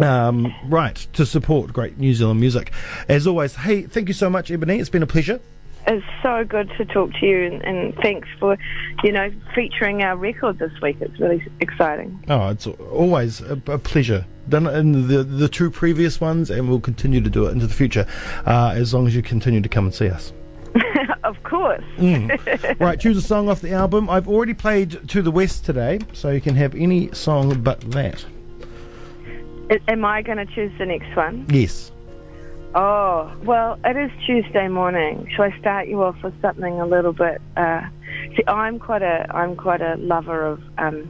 Um, 0.00 0.54
right, 0.64 0.96
to 1.12 1.26
support 1.26 1.72
great 1.72 1.98
New 1.98 2.14
Zealand 2.14 2.40
music. 2.40 2.72
As 3.08 3.26
always, 3.26 3.54
hey, 3.54 3.82
thank 3.82 4.08
you 4.08 4.14
so 4.14 4.30
much, 4.30 4.50
Ebony. 4.50 4.78
It's 4.78 4.90
been 4.90 5.02
a 5.02 5.06
pleasure. 5.06 5.40
It's 5.86 6.06
so 6.22 6.44
good 6.44 6.70
to 6.78 6.84
talk 6.84 7.12
to 7.14 7.26
you, 7.26 7.44
and, 7.44 7.62
and 7.62 7.94
thanks 7.96 8.28
for, 8.38 8.56
you 9.02 9.10
know, 9.10 9.32
featuring 9.54 10.02
our 10.02 10.16
record 10.16 10.58
this 10.58 10.72
week. 10.80 10.96
It's 11.00 11.18
really 11.18 11.44
exciting. 11.60 12.22
Oh, 12.28 12.48
it's 12.50 12.68
always 12.68 13.40
a, 13.40 13.60
a 13.66 13.78
pleasure. 13.78 14.24
Done 14.48 14.66
it 14.66 14.76
in 14.76 15.08
the 15.08 15.22
the 15.24 15.48
two 15.48 15.70
previous 15.70 16.20
ones, 16.20 16.50
and 16.50 16.68
we'll 16.68 16.80
continue 16.80 17.20
to 17.20 17.30
do 17.30 17.46
it 17.46 17.50
into 17.50 17.66
the 17.66 17.74
future, 17.74 18.06
uh, 18.46 18.74
as 18.76 18.94
long 18.94 19.06
as 19.06 19.16
you 19.16 19.22
continue 19.22 19.60
to 19.60 19.68
come 19.68 19.86
and 19.86 19.94
see 19.94 20.08
us. 20.08 20.32
of 21.24 21.42
course. 21.42 21.84
right, 22.78 22.98
choose 22.98 23.16
a 23.16 23.22
song 23.22 23.48
off 23.48 23.60
the 23.60 23.72
album. 23.72 24.08
I've 24.08 24.28
already 24.28 24.54
played 24.54 25.08
To 25.08 25.22
the 25.22 25.30
West 25.30 25.64
today, 25.64 25.98
so 26.12 26.30
you 26.30 26.40
can 26.40 26.54
have 26.54 26.74
any 26.74 27.12
song 27.12 27.60
but 27.60 27.80
that. 27.92 28.24
Am 29.88 30.04
I 30.04 30.22
going 30.22 30.38
to 30.38 30.46
choose 30.46 30.72
the 30.78 30.86
next 30.86 31.14
one? 31.16 31.46
Yes. 31.48 31.90
Oh, 32.74 33.32
well, 33.44 33.78
it 33.84 33.96
is 33.96 34.10
Tuesday 34.26 34.68
morning. 34.68 35.28
Shall 35.34 35.44
I 35.46 35.58
start 35.58 35.88
you 35.88 36.02
off 36.02 36.22
with 36.22 36.40
something 36.40 36.80
a 36.80 36.86
little 36.86 37.12
bit? 37.12 37.40
Uh, 37.56 37.82
see, 38.36 38.42
I'm 38.48 38.78
quite 38.78 39.02
a 39.02 39.26
I'm 39.34 39.56
quite 39.56 39.82
a 39.82 39.96
lover 39.96 40.42
of 40.46 40.62
um, 40.78 41.06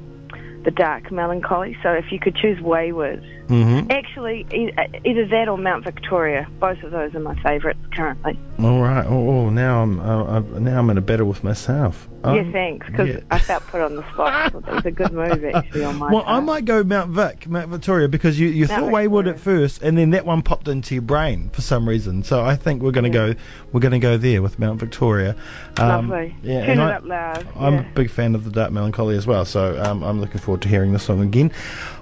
the 0.64 0.72
dark 0.72 1.12
melancholy. 1.12 1.76
So 1.82 1.92
if 1.92 2.10
you 2.10 2.18
could 2.18 2.34
choose 2.36 2.60
Wayward, 2.60 3.22
Mm-hmm. 3.48 3.90
actually, 3.90 4.46
e- 4.54 4.72
either 5.04 5.26
that 5.26 5.46
or 5.48 5.58
Mount 5.58 5.84
Victoria. 5.84 6.46
Both 6.58 6.82
of 6.84 6.90
those 6.90 7.14
are 7.14 7.20
my 7.20 7.34
favourites 7.42 7.78
currently. 7.92 8.38
All 8.60 8.80
right. 8.80 9.04
Oh, 9.06 9.28
oh 9.28 9.50
now 9.50 9.82
I'm 9.82 10.00
uh, 10.00 10.24
I'm- 10.24 10.64
now 10.64 10.78
I'm 10.78 10.88
in 10.90 10.96
a 10.98 11.02
battle 11.02 11.26
with 11.28 11.44
myself. 11.44 12.08
Yeah, 12.24 12.30
Um, 12.30 12.52
thanks, 12.52 12.86
because 12.86 13.08
yeah. 13.08 13.20
I 13.30 13.38
felt 13.38 13.66
put 13.66 13.80
on 13.80 13.96
the 13.96 14.02
spot. 14.12 14.32
I 14.32 14.48
thought 14.48 14.64
that 14.66 14.74
was 14.76 14.84
a 14.86 14.90
good 14.90 15.12
move 15.12 15.44
actually 15.44 15.84
on 15.84 15.96
my 15.96 16.08
Well, 16.12 16.24
I 16.26 16.40
might 16.40 16.64
go 16.64 16.84
Mount 16.84 17.10
Vic, 17.10 17.48
Mount 17.48 17.68
Victoria, 17.70 18.08
because 18.08 18.38
you, 18.38 18.48
you 18.48 18.66
Mount 18.68 18.82
thought 18.84 18.92
Wayward 18.92 19.26
at 19.28 19.40
first, 19.40 19.82
and 19.82 19.96
then 19.98 20.10
that 20.10 20.24
one 20.24 20.42
popped 20.42 20.68
into 20.68 20.94
your 20.94 21.02
brain 21.02 21.50
for 21.52 21.60
some 21.62 21.88
reason. 21.88 22.22
So 22.22 22.42
I 22.42 22.54
think 22.56 22.82
we're 22.82 22.90
going 22.92 23.10
to 23.10 23.18
Yeah. 23.18 23.32
go 23.34 23.40
we're 23.72 23.80
going 23.80 23.92
to 23.92 23.98
go 23.98 24.16
there 24.16 24.42
with 24.42 24.58
Mount 24.58 24.78
Victoria. 24.80 25.34
Um, 25.78 26.08
Lovely. 26.10 26.34
Yeah, 26.42 26.66
Turn 26.66 26.78
it 26.78 26.82
I- 26.82 26.92
up 26.94 27.04
loud. 27.04 27.46
I'm 27.56 27.74
yeah. 27.74 27.90
a 27.90 27.94
big 27.94 28.10
fan 28.10 28.34
of 28.34 28.44
the 28.44 28.50
Dark 28.50 28.72
Melancholy 28.72 29.16
as 29.16 29.26
well, 29.26 29.44
so 29.44 29.82
um, 29.82 30.02
I'm 30.02 30.20
looking 30.20 30.40
forward 30.40 30.62
to 30.62 30.68
hearing 30.68 30.92
this 30.92 31.02
song 31.04 31.20
again. 31.22 31.50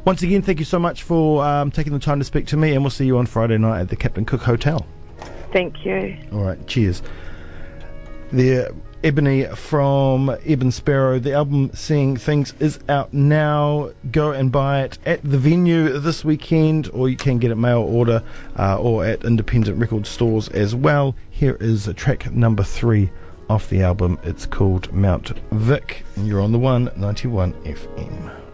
Once 0.04 0.22
again, 0.22 0.42
thank 0.42 0.58
you 0.58 0.64
so 0.64 0.78
much 0.78 1.02
for 1.02 1.44
um, 1.44 1.70
taking 1.70 1.92
the 1.92 1.98
time 1.98 2.18
to 2.18 2.24
speak 2.24 2.46
to 2.48 2.56
me, 2.56 2.72
and 2.72 2.82
we'll 2.82 2.90
see 2.90 3.06
you 3.06 3.18
on 3.18 3.26
Friday 3.26 3.58
night 3.58 3.80
at 3.80 3.88
the 3.88 3.96
Captain 3.96 4.24
Cook 4.24 4.42
Hotel. 4.42 4.86
Thank 5.52 5.84
you. 5.84 6.16
All 6.32 6.42
right, 6.44 6.64
cheers. 6.66 7.02
The 8.32 8.74
Ebony 9.02 9.44
from 9.44 10.28
Eb 10.44 10.70
& 10.70 10.72
Sparrow. 10.72 11.18
The 11.18 11.32
album 11.32 11.70
Seeing 11.72 12.16
Things 12.16 12.52
is 12.60 12.78
out 12.88 13.14
now. 13.14 13.92
Go 14.10 14.32
and 14.32 14.52
buy 14.52 14.82
it 14.82 14.98
at 15.06 15.22
the 15.22 15.38
venue 15.38 15.98
this 15.98 16.22
weekend, 16.24 16.90
or 16.92 17.08
you 17.08 17.16
can 17.16 17.38
get 17.38 17.50
it 17.50 17.54
mail 17.54 17.80
order 17.80 18.22
uh, 18.58 18.78
or 18.78 19.06
at 19.06 19.24
independent 19.24 19.78
record 19.78 20.06
stores 20.06 20.48
as 20.48 20.74
well. 20.74 21.14
Here 21.30 21.56
is 21.60 21.88
track 21.96 22.30
number 22.30 22.62
three 22.62 23.10
off 23.48 23.70
the 23.70 23.82
album. 23.82 24.18
It's 24.22 24.44
called 24.44 24.92
Mount 24.92 25.32
Vic, 25.50 26.04
and 26.16 26.26
you're 26.26 26.42
on 26.42 26.52
the 26.52 26.58
191 26.58 27.54
FM. 27.64 28.49